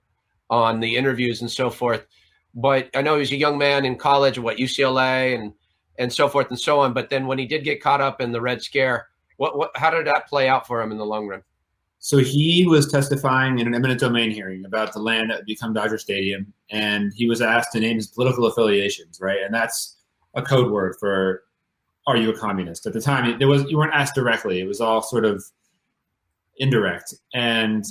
on 0.49 0.79
the 0.79 0.95
interviews 0.95 1.41
and 1.41 1.51
so 1.51 1.69
forth. 1.69 2.05
But 2.53 2.89
I 2.95 3.01
know 3.01 3.15
he 3.15 3.19
was 3.19 3.31
a 3.31 3.37
young 3.37 3.57
man 3.57 3.85
in 3.85 3.97
college, 3.97 4.39
what 4.39 4.57
UCLA 4.57 5.35
and 5.35 5.53
and 5.99 6.11
so 6.11 6.27
forth 6.27 6.49
and 6.49 6.59
so 6.59 6.79
on. 6.79 6.93
But 6.93 7.09
then 7.09 7.27
when 7.27 7.37
he 7.37 7.45
did 7.45 7.63
get 7.63 7.81
caught 7.81 8.01
up 8.01 8.21
in 8.21 8.31
the 8.31 8.41
Red 8.41 8.61
Scare, 8.61 9.07
what 9.37 9.57
what 9.57 9.71
how 9.75 9.89
did 9.89 10.07
that 10.07 10.27
play 10.27 10.47
out 10.47 10.65
for 10.65 10.81
him 10.81 10.91
in 10.91 10.97
the 10.97 11.05
long 11.05 11.27
run? 11.27 11.43
So 12.05 12.19
he 12.19 12.67
was 12.67 12.85
testifying 12.85 13.57
in 13.57 13.65
an 13.65 13.73
eminent 13.73 13.99
domain 13.99 14.29
hearing 14.29 14.63
about 14.63 14.93
the 14.93 14.99
land 14.99 15.31
that 15.31 15.37
would 15.37 15.47
become 15.47 15.73
Dodger 15.73 15.97
Stadium, 15.97 16.53
and 16.69 17.11
he 17.15 17.27
was 17.27 17.41
asked 17.41 17.71
to 17.71 17.79
name 17.79 17.95
his 17.95 18.05
political 18.05 18.45
affiliations, 18.45 19.19
right? 19.19 19.39
And 19.43 19.51
that's 19.51 19.97
a 20.35 20.43
code 20.43 20.71
word 20.71 20.97
for 20.99 21.45
are 22.05 22.15
you 22.15 22.29
a 22.29 22.37
communist? 22.37 22.85
At 22.85 22.93
the 22.93 23.01
time, 23.01 23.41
it 23.41 23.45
was 23.45 23.63
you 23.63 23.79
weren't 23.79 23.95
asked 23.95 24.13
directly. 24.13 24.59
It 24.59 24.67
was 24.67 24.81
all 24.81 25.01
sort 25.01 25.25
of 25.25 25.43
indirect, 26.57 27.15
and 27.33 27.83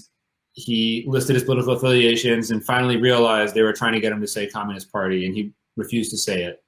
he 0.53 1.05
listed 1.09 1.35
his 1.35 1.43
political 1.43 1.73
affiliations 1.75 2.53
and 2.53 2.65
finally 2.65 2.99
realized 2.99 3.57
they 3.57 3.63
were 3.63 3.73
trying 3.73 3.95
to 3.95 4.01
get 4.01 4.13
him 4.13 4.21
to 4.21 4.29
say 4.29 4.47
Communist 4.47 4.93
Party, 4.93 5.27
and 5.27 5.35
he 5.35 5.53
refused 5.75 6.13
to 6.13 6.19
say 6.19 6.45
it. 6.45 6.63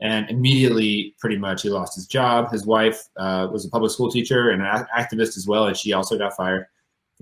And 0.00 0.30
immediately, 0.30 1.16
pretty 1.18 1.36
much, 1.36 1.62
he 1.62 1.68
lost 1.68 1.96
his 1.96 2.06
job. 2.06 2.52
His 2.52 2.64
wife 2.64 3.08
uh, 3.16 3.48
was 3.50 3.64
a 3.64 3.70
public 3.70 3.90
school 3.90 4.08
teacher 4.08 4.50
and 4.50 4.62
an 4.62 4.86
activist 4.96 5.36
as 5.36 5.48
well, 5.48 5.66
and 5.66 5.76
she 5.76 5.94
also 5.94 6.16
got 6.16 6.36
fired 6.36 6.66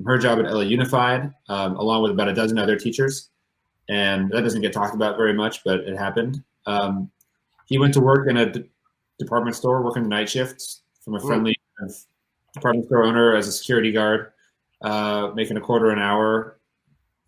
her 0.07 0.19
job 0.19 0.39
at 0.39 0.53
LA 0.53 0.61
Unified, 0.61 1.33
um, 1.49 1.77
along 1.77 2.03
with 2.03 2.13
about 2.13 2.29
a 2.29 2.35
dozen 2.35 2.59
other 2.59 2.77
teachers. 2.77 3.31
And 3.89 4.31
that 4.31 4.43
doesn't 4.43 4.63
get 4.63 4.73
talked 4.73 4.95
about 4.95 5.17
very 5.17 5.33
much, 5.33 5.65
but 5.65 5.81
it 5.81 5.97
happened. 5.97 6.43
Um, 6.67 7.11
he 7.67 7.79
went 7.79 7.95
to 7.95 8.01
work 8.01 8.29
in 8.29 8.37
a 8.37 8.53
department 9.19 9.57
store, 9.57 9.83
working 9.83 10.03
the 10.03 10.09
night 10.09 10.29
shifts 10.29 10.83
from 11.05 11.15
a 11.15 11.21
friendly 11.21 11.59
department 12.55 12.87
store 12.87 13.05
owner 13.05 13.37
as 13.37 13.49
a 13.49 13.53
security 13.53 13.93
guard, 13.93 14.33
uh, 14.83 15.31
making 15.35 15.57
a 15.57 15.61
quarter 15.61 15.91
an 15.91 15.99
hour. 15.99 16.59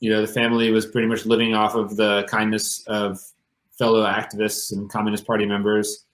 You 0.01 0.11
know, 0.11 0.21
the 0.21 0.33
family 0.33 0.71
was 0.71 0.87
pretty 0.87 1.07
much 1.07 1.27
living 1.27 1.55
off 1.55 1.75
of 1.75 1.97
the 1.97 2.25
kindness 2.29 2.85
of 2.87 3.21
fellow 3.79 4.05
activists 4.05 4.73
and 4.73 4.91
Communist 4.91 5.27
Party 5.27 5.47
members. 5.47 6.07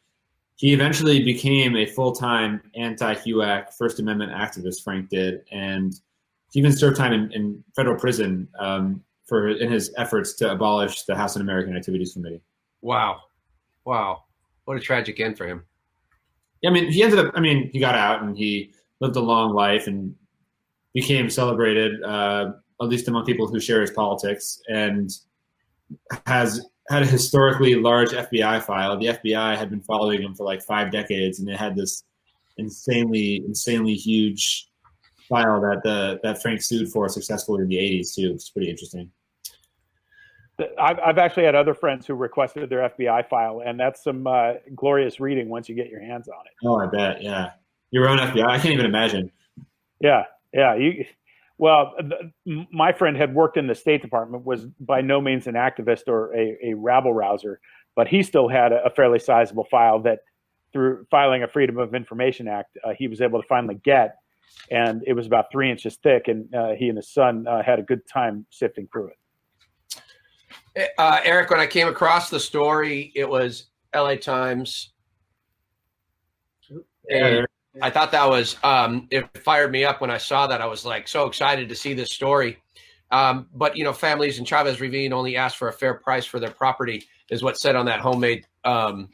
He 0.56 0.72
eventually 0.72 1.22
became 1.22 1.76
a 1.76 1.86
full 1.86 2.12
time 2.12 2.60
anti 2.74 3.14
HUAC 3.14 3.74
First 3.74 4.00
Amendment 4.00 4.32
activist, 4.32 4.82
Frank 4.82 5.08
did, 5.08 5.42
and 5.52 5.98
he 6.52 6.60
even 6.60 6.72
served 6.72 6.96
time 6.96 7.12
in, 7.12 7.32
in 7.32 7.64
federal 7.76 7.98
prison 7.98 8.48
um, 8.58 9.02
for 9.26 9.48
in 9.48 9.70
his 9.70 9.92
efforts 9.96 10.34
to 10.34 10.50
abolish 10.50 11.04
the 11.04 11.14
House 11.14 11.36
Un-American 11.36 11.76
Activities 11.76 12.14
Committee. 12.14 12.40
Wow. 12.80 13.20
Wow. 13.84 14.24
What 14.64 14.76
a 14.76 14.80
tragic 14.80 15.20
end 15.20 15.36
for 15.36 15.46
him. 15.46 15.64
Yeah, 16.62 16.70
I 16.70 16.72
mean, 16.72 16.90
he 16.90 17.02
ended 17.02 17.18
up. 17.18 17.32
I 17.34 17.40
mean, 17.40 17.70
he 17.72 17.78
got 17.78 17.94
out 17.94 18.22
and 18.22 18.36
he 18.36 18.72
lived 19.00 19.16
a 19.16 19.20
long 19.20 19.54
life 19.54 19.86
and 19.86 20.14
became 20.92 21.30
celebrated, 21.30 22.02
uh, 22.02 22.52
at 22.82 22.88
least 22.88 23.06
among 23.08 23.24
people 23.24 23.46
who 23.46 23.60
share 23.60 23.80
his 23.80 23.90
politics, 23.90 24.60
and 24.68 25.10
has 26.26 26.66
had 26.88 27.02
a 27.02 27.06
historically 27.06 27.74
large 27.74 28.10
FBI 28.10 28.62
file. 28.62 28.98
The 28.98 29.06
FBI 29.06 29.56
had 29.56 29.70
been 29.70 29.82
following 29.82 30.22
him 30.22 30.34
for 30.34 30.44
like 30.44 30.62
five 30.62 30.90
decades, 30.90 31.38
and 31.38 31.48
it 31.48 31.56
had 31.56 31.76
this 31.76 32.02
insanely, 32.56 33.42
insanely 33.46 33.94
huge 33.94 34.67
file 35.28 35.60
that 35.60 35.82
the 35.82 36.20
that 36.22 36.40
Frank 36.42 36.62
sued 36.62 36.90
for 36.90 37.08
successfully 37.08 37.62
in 37.62 37.68
the 37.68 37.76
'80s 37.76 38.14
too. 38.14 38.32
It's 38.34 38.50
pretty 38.50 38.70
interesting. 38.70 39.10
I've, 40.78 40.98
I've 40.98 41.18
actually 41.18 41.44
had 41.44 41.54
other 41.54 41.74
friends 41.74 42.06
who 42.06 42.14
requested 42.14 42.68
their 42.68 42.88
FBI 42.88 43.28
file, 43.28 43.62
and 43.64 43.78
that's 43.78 44.02
some 44.02 44.26
uh, 44.26 44.54
glorious 44.74 45.20
reading 45.20 45.48
once 45.48 45.68
you 45.68 45.76
get 45.76 45.88
your 45.88 46.00
hands 46.00 46.28
on 46.28 46.46
it. 46.46 46.66
Oh, 46.66 46.80
I 46.80 46.86
bet. 46.86 47.22
Yeah, 47.22 47.50
your 47.90 48.08
own 48.08 48.18
FBI. 48.18 48.44
I 48.44 48.58
can't 48.58 48.74
even 48.74 48.86
imagine. 48.86 49.30
Yeah, 50.00 50.24
yeah. 50.52 50.74
You, 50.74 51.04
well, 51.58 51.94
the, 51.98 52.66
my 52.72 52.92
friend 52.92 53.16
had 53.16 53.34
worked 53.34 53.56
in 53.56 53.66
the 53.66 53.74
State 53.74 54.02
Department, 54.02 54.44
was 54.44 54.64
by 54.80 55.00
no 55.00 55.20
means 55.20 55.46
an 55.46 55.54
activist 55.54 56.08
or 56.08 56.34
a, 56.34 56.56
a 56.62 56.74
rabble 56.74 57.12
rouser, 57.12 57.60
but 57.96 58.08
he 58.08 58.22
still 58.22 58.48
had 58.48 58.72
a, 58.72 58.84
a 58.84 58.90
fairly 58.90 59.18
sizable 59.18 59.66
file 59.70 60.00
that, 60.00 60.20
through 60.72 61.06
filing 61.10 61.42
a 61.42 61.48
Freedom 61.48 61.78
of 61.78 61.94
Information 61.94 62.46
Act, 62.46 62.76
uh, 62.84 62.92
he 62.96 63.08
was 63.08 63.20
able 63.20 63.40
to 63.40 63.48
finally 63.48 63.80
get, 63.82 64.16
and 64.70 65.02
it 65.06 65.14
was 65.14 65.26
about 65.26 65.46
three 65.50 65.70
inches 65.70 65.96
thick, 65.96 66.28
and 66.28 66.52
uh, 66.54 66.70
he 66.78 66.88
and 66.88 66.96
his 66.96 67.10
son 67.12 67.46
uh, 67.46 67.62
had 67.62 67.78
a 67.78 67.82
good 67.82 68.06
time 68.06 68.46
sifting 68.50 68.88
through 68.92 69.08
it. 69.08 70.92
Uh, 70.98 71.20
Eric, 71.24 71.50
when 71.50 71.60
I 71.60 71.66
came 71.66 71.88
across 71.88 72.30
the 72.30 72.38
story, 72.38 73.12
it 73.14 73.28
was 73.28 73.66
LA 73.94 74.16
Times. 74.16 74.92
And 77.10 77.46
I 77.80 77.90
thought 77.90 78.12
that 78.12 78.28
was, 78.28 78.56
um, 78.62 79.08
it 79.10 79.26
fired 79.38 79.72
me 79.72 79.84
up 79.84 80.00
when 80.00 80.10
I 80.10 80.18
saw 80.18 80.46
that. 80.46 80.60
I 80.60 80.66
was 80.66 80.84
like 80.84 81.08
so 81.08 81.26
excited 81.26 81.68
to 81.68 81.74
see 81.74 81.94
this 81.94 82.10
story. 82.10 82.58
Um, 83.10 83.48
but, 83.54 83.76
you 83.76 83.84
know, 83.84 83.92
families 83.92 84.38
in 84.38 84.44
Chavez 84.44 84.80
Ravine 84.80 85.12
only 85.12 85.36
asked 85.36 85.56
for 85.56 85.68
a 85.68 85.72
fair 85.72 85.94
price 85.94 86.26
for 86.26 86.38
their 86.38 86.50
property, 86.50 87.04
is 87.30 87.42
what 87.42 87.58
said 87.58 87.74
on 87.74 87.86
that 87.86 88.00
homemade, 88.00 88.46
um, 88.64 89.08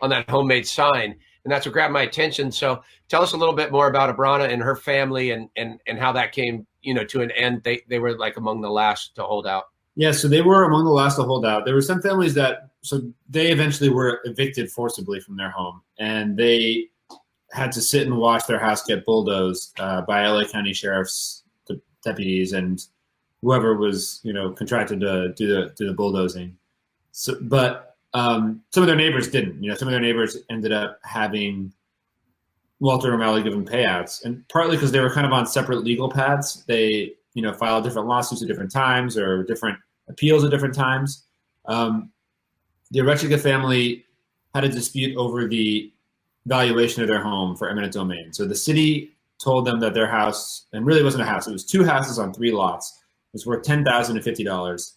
on 0.00 0.10
that 0.10 0.28
homemade 0.30 0.66
sign. 0.66 1.16
And 1.46 1.52
that's 1.52 1.64
what 1.64 1.72
grabbed 1.72 1.92
my 1.92 2.02
attention. 2.02 2.50
So 2.50 2.82
tell 3.08 3.22
us 3.22 3.32
a 3.32 3.36
little 3.36 3.54
bit 3.54 3.70
more 3.70 3.86
about 3.86 4.14
Abrana 4.14 4.52
and 4.52 4.60
her 4.60 4.74
family 4.74 5.30
and, 5.30 5.48
and, 5.54 5.78
and 5.86 5.96
how 5.96 6.10
that 6.10 6.32
came, 6.32 6.66
you 6.82 6.92
know, 6.92 7.04
to 7.04 7.22
an 7.22 7.30
end. 7.30 7.62
They, 7.62 7.82
they 7.88 8.00
were 8.00 8.18
like 8.18 8.36
among 8.36 8.62
the 8.62 8.68
last 8.68 9.14
to 9.14 9.22
hold 9.22 9.46
out. 9.46 9.66
Yeah, 9.94 10.10
so 10.10 10.26
they 10.26 10.42
were 10.42 10.64
among 10.64 10.86
the 10.86 10.90
last 10.90 11.14
to 11.16 11.22
hold 11.22 11.46
out. 11.46 11.64
There 11.64 11.76
were 11.76 11.82
some 11.82 12.02
families 12.02 12.34
that 12.34 12.70
so 12.82 13.00
they 13.30 13.52
eventually 13.52 13.90
were 13.90 14.22
evicted 14.24 14.72
forcibly 14.72 15.20
from 15.20 15.36
their 15.36 15.50
home, 15.50 15.82
and 16.00 16.36
they 16.36 16.88
had 17.52 17.70
to 17.72 17.80
sit 17.80 18.08
and 18.08 18.18
watch 18.18 18.44
their 18.48 18.58
house 18.58 18.84
get 18.84 19.06
bulldozed 19.06 19.78
uh, 19.78 20.02
by 20.02 20.26
LA 20.26 20.44
County 20.48 20.72
sheriff's 20.72 21.44
deputies 22.02 22.52
and 22.54 22.86
whoever 23.40 23.76
was 23.76 24.20
you 24.22 24.32
know 24.32 24.50
contracted 24.50 25.00
to 25.00 25.32
do 25.34 25.46
the 25.46 25.72
do 25.76 25.86
the 25.86 25.94
bulldozing. 25.94 26.56
So, 27.12 27.38
but 27.40 27.95
um, 28.16 28.62
some 28.72 28.82
of 28.82 28.86
their 28.86 28.96
neighbors 28.96 29.28
didn't. 29.28 29.62
You 29.62 29.68
know, 29.68 29.76
some 29.76 29.88
of 29.88 29.92
their 29.92 30.00
neighbors 30.00 30.38
ended 30.48 30.72
up 30.72 30.98
having 31.02 31.70
Walter 32.80 33.12
O'Malley 33.12 33.42
give 33.42 33.52
them 33.52 33.66
payouts, 33.66 34.24
and 34.24 34.42
partly 34.48 34.74
because 34.74 34.90
they 34.90 35.00
were 35.00 35.10
kind 35.10 35.26
of 35.26 35.34
on 35.34 35.46
separate 35.46 35.84
legal 35.84 36.10
paths. 36.10 36.64
They 36.64 37.12
you 37.34 37.42
know 37.42 37.52
filed 37.52 37.84
different 37.84 38.08
lawsuits 38.08 38.40
at 38.40 38.48
different 38.48 38.72
times 38.72 39.18
or 39.18 39.44
different 39.44 39.78
appeals 40.08 40.44
at 40.44 40.50
different 40.50 40.74
times. 40.74 41.24
Um, 41.66 42.10
the 42.90 43.00
Arechiga 43.00 43.38
family 43.38 44.06
had 44.54 44.64
a 44.64 44.70
dispute 44.70 45.14
over 45.18 45.46
the 45.46 45.92
valuation 46.46 47.02
of 47.02 47.08
their 47.08 47.22
home 47.22 47.54
for 47.54 47.68
eminent 47.68 47.92
domain. 47.92 48.32
So 48.32 48.46
the 48.46 48.54
city 48.54 49.10
told 49.38 49.66
them 49.66 49.78
that 49.80 49.92
their 49.92 50.06
house, 50.06 50.68
and 50.72 50.86
really 50.86 51.02
wasn't 51.02 51.24
a 51.24 51.26
house, 51.26 51.46
it 51.48 51.52
was 51.52 51.66
two 51.66 51.84
houses 51.84 52.18
on 52.18 52.32
three 52.32 52.52
lots, 52.52 52.98
was 53.34 53.44
worth 53.44 53.62
ten 53.62 53.84
thousand 53.84 54.16
and 54.16 54.24
fifty 54.24 54.42
dollars. 54.42 54.96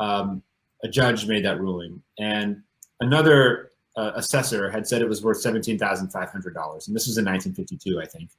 Um, 0.00 0.42
a 0.82 0.88
judge 0.88 1.26
made 1.26 1.44
that 1.44 1.60
ruling, 1.60 2.02
and 2.18 2.62
another 3.00 3.72
uh, 3.96 4.12
assessor 4.14 4.70
had 4.70 4.86
said 4.86 5.00
it 5.02 5.08
was 5.08 5.22
worth 5.22 5.40
seventeen 5.40 5.78
thousand 5.78 6.10
five 6.10 6.30
hundred 6.30 6.54
dollars, 6.54 6.86
and 6.86 6.96
this 6.96 7.06
was 7.06 7.18
in 7.18 7.24
1952, 7.24 8.00
I 8.00 8.06
think. 8.06 8.30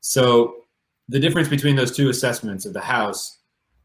So 0.00 0.56
the 1.08 1.18
difference 1.18 1.48
between 1.48 1.76
those 1.76 1.94
two 1.94 2.08
assessments 2.08 2.64
of 2.66 2.72
the 2.72 2.80
house 2.80 3.38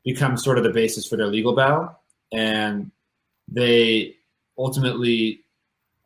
becomes 0.04 0.44
sort 0.44 0.58
of 0.58 0.64
the 0.64 0.70
basis 0.72 1.08
for 1.08 1.18
their 1.18 1.28
legal 1.28 1.56
battle, 1.56 1.98
and 2.32 2.92
they 3.48 4.16
ultimately 4.58 5.42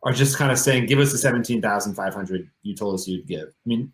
are 0.02 0.12
just 0.12 0.36
kind 0.36 0.50
of 0.50 0.58
saying, 0.58 0.86
"Give 0.86 0.98
us 0.98 1.12
the 1.12 1.18
seventeen 1.18 1.60
thousand 1.60 1.94
five 1.94 2.14
hundred 2.14 2.48
you 2.62 2.74
told 2.74 2.94
us 2.94 3.06
you'd 3.06 3.26
give." 3.26 3.48
I 3.48 3.66
mean, 3.66 3.92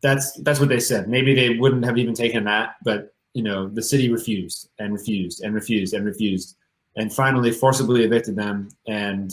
that's 0.00 0.32
that's 0.42 0.60
what 0.60 0.68
they 0.68 0.80
said. 0.80 1.08
Maybe 1.08 1.34
they 1.34 1.58
wouldn't 1.58 1.84
have 1.84 1.98
even 1.98 2.14
taken 2.14 2.44
that, 2.44 2.76
but 2.84 3.14
you 3.34 3.42
know, 3.42 3.68
the 3.68 3.82
city 3.82 4.10
refused 4.10 4.70
and 4.78 4.92
refused 4.92 5.42
and 5.42 5.54
refused 5.54 5.94
and 5.94 6.04
refused, 6.04 6.56
and 7.00 7.10
finally 7.10 7.50
forcibly 7.50 8.04
evicted 8.04 8.36
them 8.36 8.68
and 8.86 9.32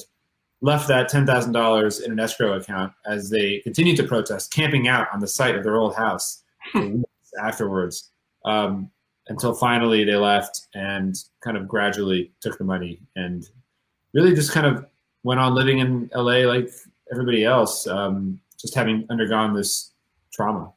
left 0.62 0.88
that 0.88 1.10
ten 1.10 1.26
thousand 1.26 1.52
dollars 1.52 2.00
in 2.00 2.14
an 2.14 2.20
escrow 2.20 2.54
account 2.54 2.94
as 3.06 3.30
they 3.30 3.60
continued 3.60 3.98
to 3.98 4.04
protest, 4.04 4.54
camping 4.54 4.88
out 4.88 5.08
on 5.14 5.20
the 5.20 5.28
site 5.28 5.56
of 5.56 5.66
their 5.66 5.76
old 5.76 5.94
house 5.94 6.44
afterwards. 7.44 8.10
Um, 8.46 8.90
until 9.30 9.54
finally 9.54 10.06
they 10.06 10.16
left 10.16 10.68
and 10.74 11.18
kind 11.44 11.58
of 11.58 11.68
gradually 11.68 12.32
took 12.40 12.58
the 12.58 12.64
money 12.64 13.02
and 13.18 13.46
really 14.14 14.34
just 14.34 14.54
kind 14.54 14.66
of 14.66 14.86
went 15.24 15.38
on 15.38 15.54
living 15.54 15.80
in 15.80 16.10
LA 16.16 16.48
like 16.48 16.70
everybody 17.12 17.44
else, 17.44 17.86
um, 17.88 18.40
just 18.58 18.74
having 18.74 19.06
undergone 19.10 19.54
this 19.54 19.92
trauma. 20.32 20.72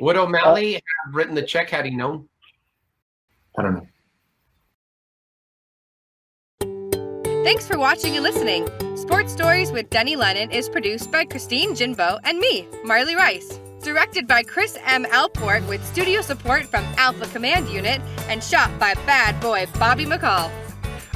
Would 0.00 0.16
O'Malley 0.16 0.72
have 0.72 1.14
written 1.14 1.34
the 1.34 1.42
check 1.42 1.68
had 1.68 1.84
he 1.84 1.94
known? 1.94 2.26
I 3.58 3.62
don't 3.62 3.74
know. 3.74 3.86
Thanks 7.46 7.64
for 7.64 7.78
watching 7.78 8.16
and 8.16 8.24
listening. 8.24 8.68
Sports 8.96 9.32
Stories 9.32 9.70
with 9.70 9.88
Denny 9.88 10.16
Lennon 10.16 10.50
is 10.50 10.68
produced 10.68 11.12
by 11.12 11.24
Christine 11.24 11.76
Jinbo 11.76 12.18
and 12.24 12.40
me, 12.40 12.66
Marley 12.82 13.14
Rice. 13.14 13.60
Directed 13.84 14.26
by 14.26 14.42
Chris 14.42 14.76
M. 14.84 15.04
Alport 15.04 15.64
with 15.68 15.86
studio 15.86 16.22
support 16.22 16.66
from 16.66 16.82
Alpha 16.96 17.24
Command 17.28 17.68
Unit 17.68 18.00
and 18.28 18.42
shot 18.42 18.76
by 18.80 18.94
bad 19.06 19.40
boy 19.40 19.64
Bobby 19.78 20.06
McCall. 20.06 20.50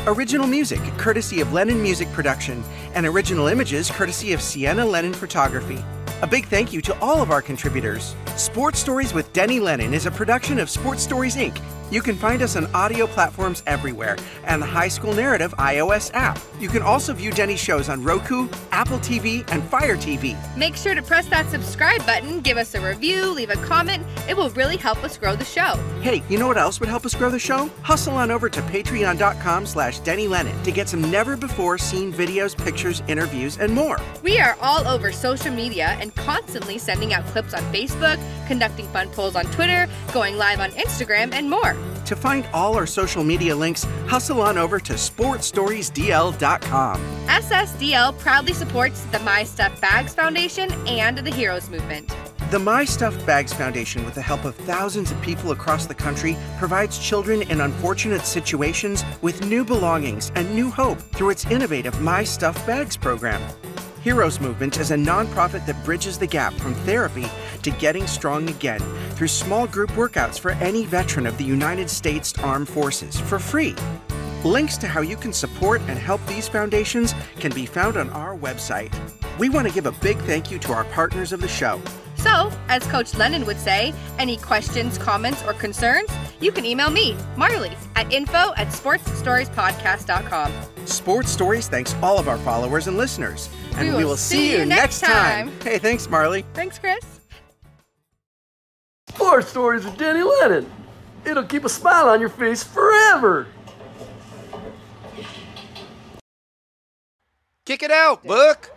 Original 0.07 0.47
music 0.47 0.79
courtesy 0.97 1.41
of 1.41 1.53
Lennon 1.53 1.83
Music 1.83 2.07
Production 2.13 2.63
and 2.95 3.07
original 3.07 3.49
images 3.49 3.91
courtesy 3.91 4.33
of 4.33 4.41
Sienna 4.41 4.87
Lennon 4.87 5.15
Photography. 5.15 5.85
A 6.23 6.29
big 6.29 6.47
thank 6.47 6.73
you 6.73 6.81
to 6.83 6.97
all 7.01 7.21
of 7.21 7.33
our 7.33 7.43
contributors. 7.43 8.15
Sports 8.37 8.79
Stories 8.79 9.13
with 9.13 9.33
Denny 9.33 9.59
Lennon 9.59 9.93
is 9.93 10.07
a 10.07 10.13
production 10.13 10.61
of 10.61 10.71
Sports 10.71 11.03
Stories 11.03 11.35
Inc. 11.35 11.61
You 11.91 12.01
can 12.01 12.15
find 12.15 12.41
us 12.41 12.55
on 12.55 12.73
audio 12.73 13.09
platforms 13.09 13.65
everywhere 13.67 14.17
and 14.45 14.63
the 14.63 14.67
High 14.67 14.87
School 14.87 15.13
Narrative 15.13 15.53
iOS 15.59 16.13
app. 16.15 16.39
You 16.61 16.69
can 16.69 16.83
also 16.83 17.13
view 17.13 17.33
Denny's 17.33 17.59
shows 17.59 17.89
on 17.89 18.05
Roku, 18.05 18.49
Apple 18.71 18.99
TV, 18.99 19.45
and 19.51 19.61
Fire 19.65 19.97
TV. 19.97 20.37
Make 20.57 20.77
sure 20.77 20.95
to 20.95 21.03
press 21.03 21.27
that 21.27 21.51
subscribe 21.51 22.07
button, 22.07 22.41
give 22.41 22.59
us 22.59 22.77
a 22.77 22.81
review, 22.81 23.27
leave 23.33 23.51
a 23.51 23.57
comment. 23.57 24.07
It 24.29 24.37
will 24.37 24.51
really 24.51 24.77
help 24.77 25.03
us 25.03 25.19
grow 25.19 25.35
the 25.35 25.45
show. 25.45 25.75
Hey, 26.01 26.23
you 26.29 26.39
know 26.39 26.47
what 26.47 26.59
else 26.59 26.79
would 26.79 26.89
help 26.89 27.05
us 27.05 27.15
grow 27.15 27.29
the 27.29 27.41
show? 27.41 27.69
Hustle 27.83 28.15
on 28.15 28.31
over 28.31 28.49
to 28.49 28.61
patreon.com 28.63 29.67
slash 29.67 29.99
Denny 30.01 30.29
Lennon 30.29 30.63
to 30.63 30.71
get 30.71 30.89
some 30.89 31.11
never-before-seen 31.11 32.13
videos, 32.13 32.57
pictures, 32.57 33.03
interviews, 33.09 33.59
and 33.59 33.75
more. 33.75 33.99
We 34.23 34.39
are 34.39 34.57
all 34.61 34.87
over 34.87 35.11
social 35.11 35.53
media 35.53 35.97
and 36.01 36.15
constantly 36.15 36.79
sending 36.79 37.15
out 37.15 37.25
clips 37.27 37.53
on 37.53 37.63
Facebook, 37.73 38.21
conducting 38.47 38.87
fun 38.89 39.09
polls 39.09 39.35
on 39.35 39.47
Twitter, 39.47 39.89
going 40.13 40.37
live 40.37 40.61
on 40.61 40.71
Instagram, 40.73 41.33
and 41.33 41.51
more. 41.51 41.77
To 42.07 42.17
find 42.17 42.45
all 42.53 42.77
our 42.77 42.87
social 42.87 43.23
media 43.23 43.55
links, 43.55 43.85
hustle 44.07 44.43
on 44.43 44.59
over 44.59 44.81
to 44.81 44.95
sportstoriesdl.com. 44.95 46.97
SSDL 47.27 48.19
proudly 48.19 48.53
supports 48.53 49.05
the 49.05 49.21
My 49.21 49.45
Stuff 49.45 49.81
Bags 49.81 50.13
Foundation 50.15 50.73
and 50.89 51.19
the 51.19 51.31
Heroes 51.31 51.71
Movement. 51.71 52.13
The 52.51 52.59
My 52.59 52.85
Stuffed 52.85 53.25
Bags 53.25 53.53
Foundation, 53.53 54.05
with 54.05 54.15
the 54.15 54.23
help 54.23 54.45
of 54.45 54.57
thousands 54.57 55.13
of 55.13 55.23
people 55.23 55.53
across 55.53 55.87
the 55.87 55.95
country, 55.95 56.37
provides 56.59 56.99
children 56.99 57.43
in 57.43 57.61
unfortunate 57.61 58.27
situations 58.27 59.05
with 59.23 59.47
new 59.47 59.65
belongings 59.65 60.33
and 60.35 60.53
new 60.53 60.69
hope 60.69 60.99
through 60.99 61.31
its 61.31 61.47
innovative 61.47 62.01
My 62.01 62.25
Stuffed 62.25 62.67
Bags 62.67 62.97
program. 62.97 63.41
Heroes 64.03 64.41
Movement 64.41 64.81
is 64.81 64.93
a 64.93 64.97
nonprofit 64.97 65.67
that 65.67 65.85
bridges 65.85 66.17
the 66.17 66.27
gap 66.27 66.55
from 66.55 66.73
therapy 66.87 67.27
to 67.63 67.71
getting 67.73 68.07
strong 68.07 68.49
again 68.49 68.81
through 69.11 69.29
small 69.29 69.67
group 69.67 69.91
workouts 69.91 70.39
for 70.39 70.53
any 70.53 70.87
veteran 70.87 71.27
of 71.27 71.37
the 71.37 71.45
United 71.45 71.91
States 71.91 72.33
Armed 72.39 72.67
Forces 72.67 73.21
for 73.21 73.39
free. 73.39 73.75
Links 74.43 74.79
to 74.79 74.89
how 74.89 75.03
you 75.03 75.19
can 75.19 75.35
support 75.35 75.83
and 75.83 75.99
help 75.99 76.25
these 76.25 76.49
foundations 76.49 77.15
can 77.41 77.53
be 77.53 77.67
found 77.67 77.99
on 77.99 78.09
our 78.11 78.35
website. 78.35 78.91
We 79.39 79.51
want 79.51 79.69
to 79.69 79.75
give 79.75 79.85
a 79.85 79.93
big 79.93 80.17
thank 80.21 80.51
you 80.51 80.59
to 80.61 80.73
our 80.73 80.85
partners 80.85 81.35
of 81.35 81.43
the 81.43 81.49
show. 81.49 81.79
So, 82.23 82.53
as 82.69 82.83
Coach 82.89 83.15
Lennon 83.15 83.47
would 83.47 83.59
say, 83.59 83.95
any 84.19 84.37
questions, 84.37 84.99
comments, 84.99 85.43
or 85.47 85.55
concerns, 85.55 86.11
you 86.39 86.53
can 86.53 86.67
email 86.67 86.91
me, 86.91 87.17
Marley, 87.35 87.73
at 87.97 88.13
info 88.13 88.53
at 88.59 88.69
sportsstoriespodcast.com. 88.69 90.53
Sports 90.87 91.31
Stories 91.31 91.69
thanks 91.69 91.95
all 92.03 92.19
of 92.19 92.29
our 92.29 92.37
followers 92.39 92.89
and 92.89 92.99
listeners. 92.99 93.49
And 93.77 93.97
We 93.97 94.05
will 94.05 94.19
see 94.19 94.53
you 94.53 94.67
next 94.67 95.01
time. 95.01 95.51
Hey, 95.63 95.79
thanks, 95.79 96.11
Marley. 96.11 96.45
Thanks, 96.53 96.79
Chris. 96.79 97.21
Sports 99.09 99.49
Stories 99.49 99.85
with 99.87 99.97
Denny 99.97 100.23
Lennon. 100.23 100.71
It'll 101.25 101.45
keep 101.45 101.65
a 101.65 101.69
smile 101.71 102.09
on 102.09 102.21
your 102.21 102.29
face 102.29 102.63
forever. 102.63 103.47
Kick 107.65 107.83
it 107.83 107.91
out, 107.91 108.25
Book. 108.25 108.71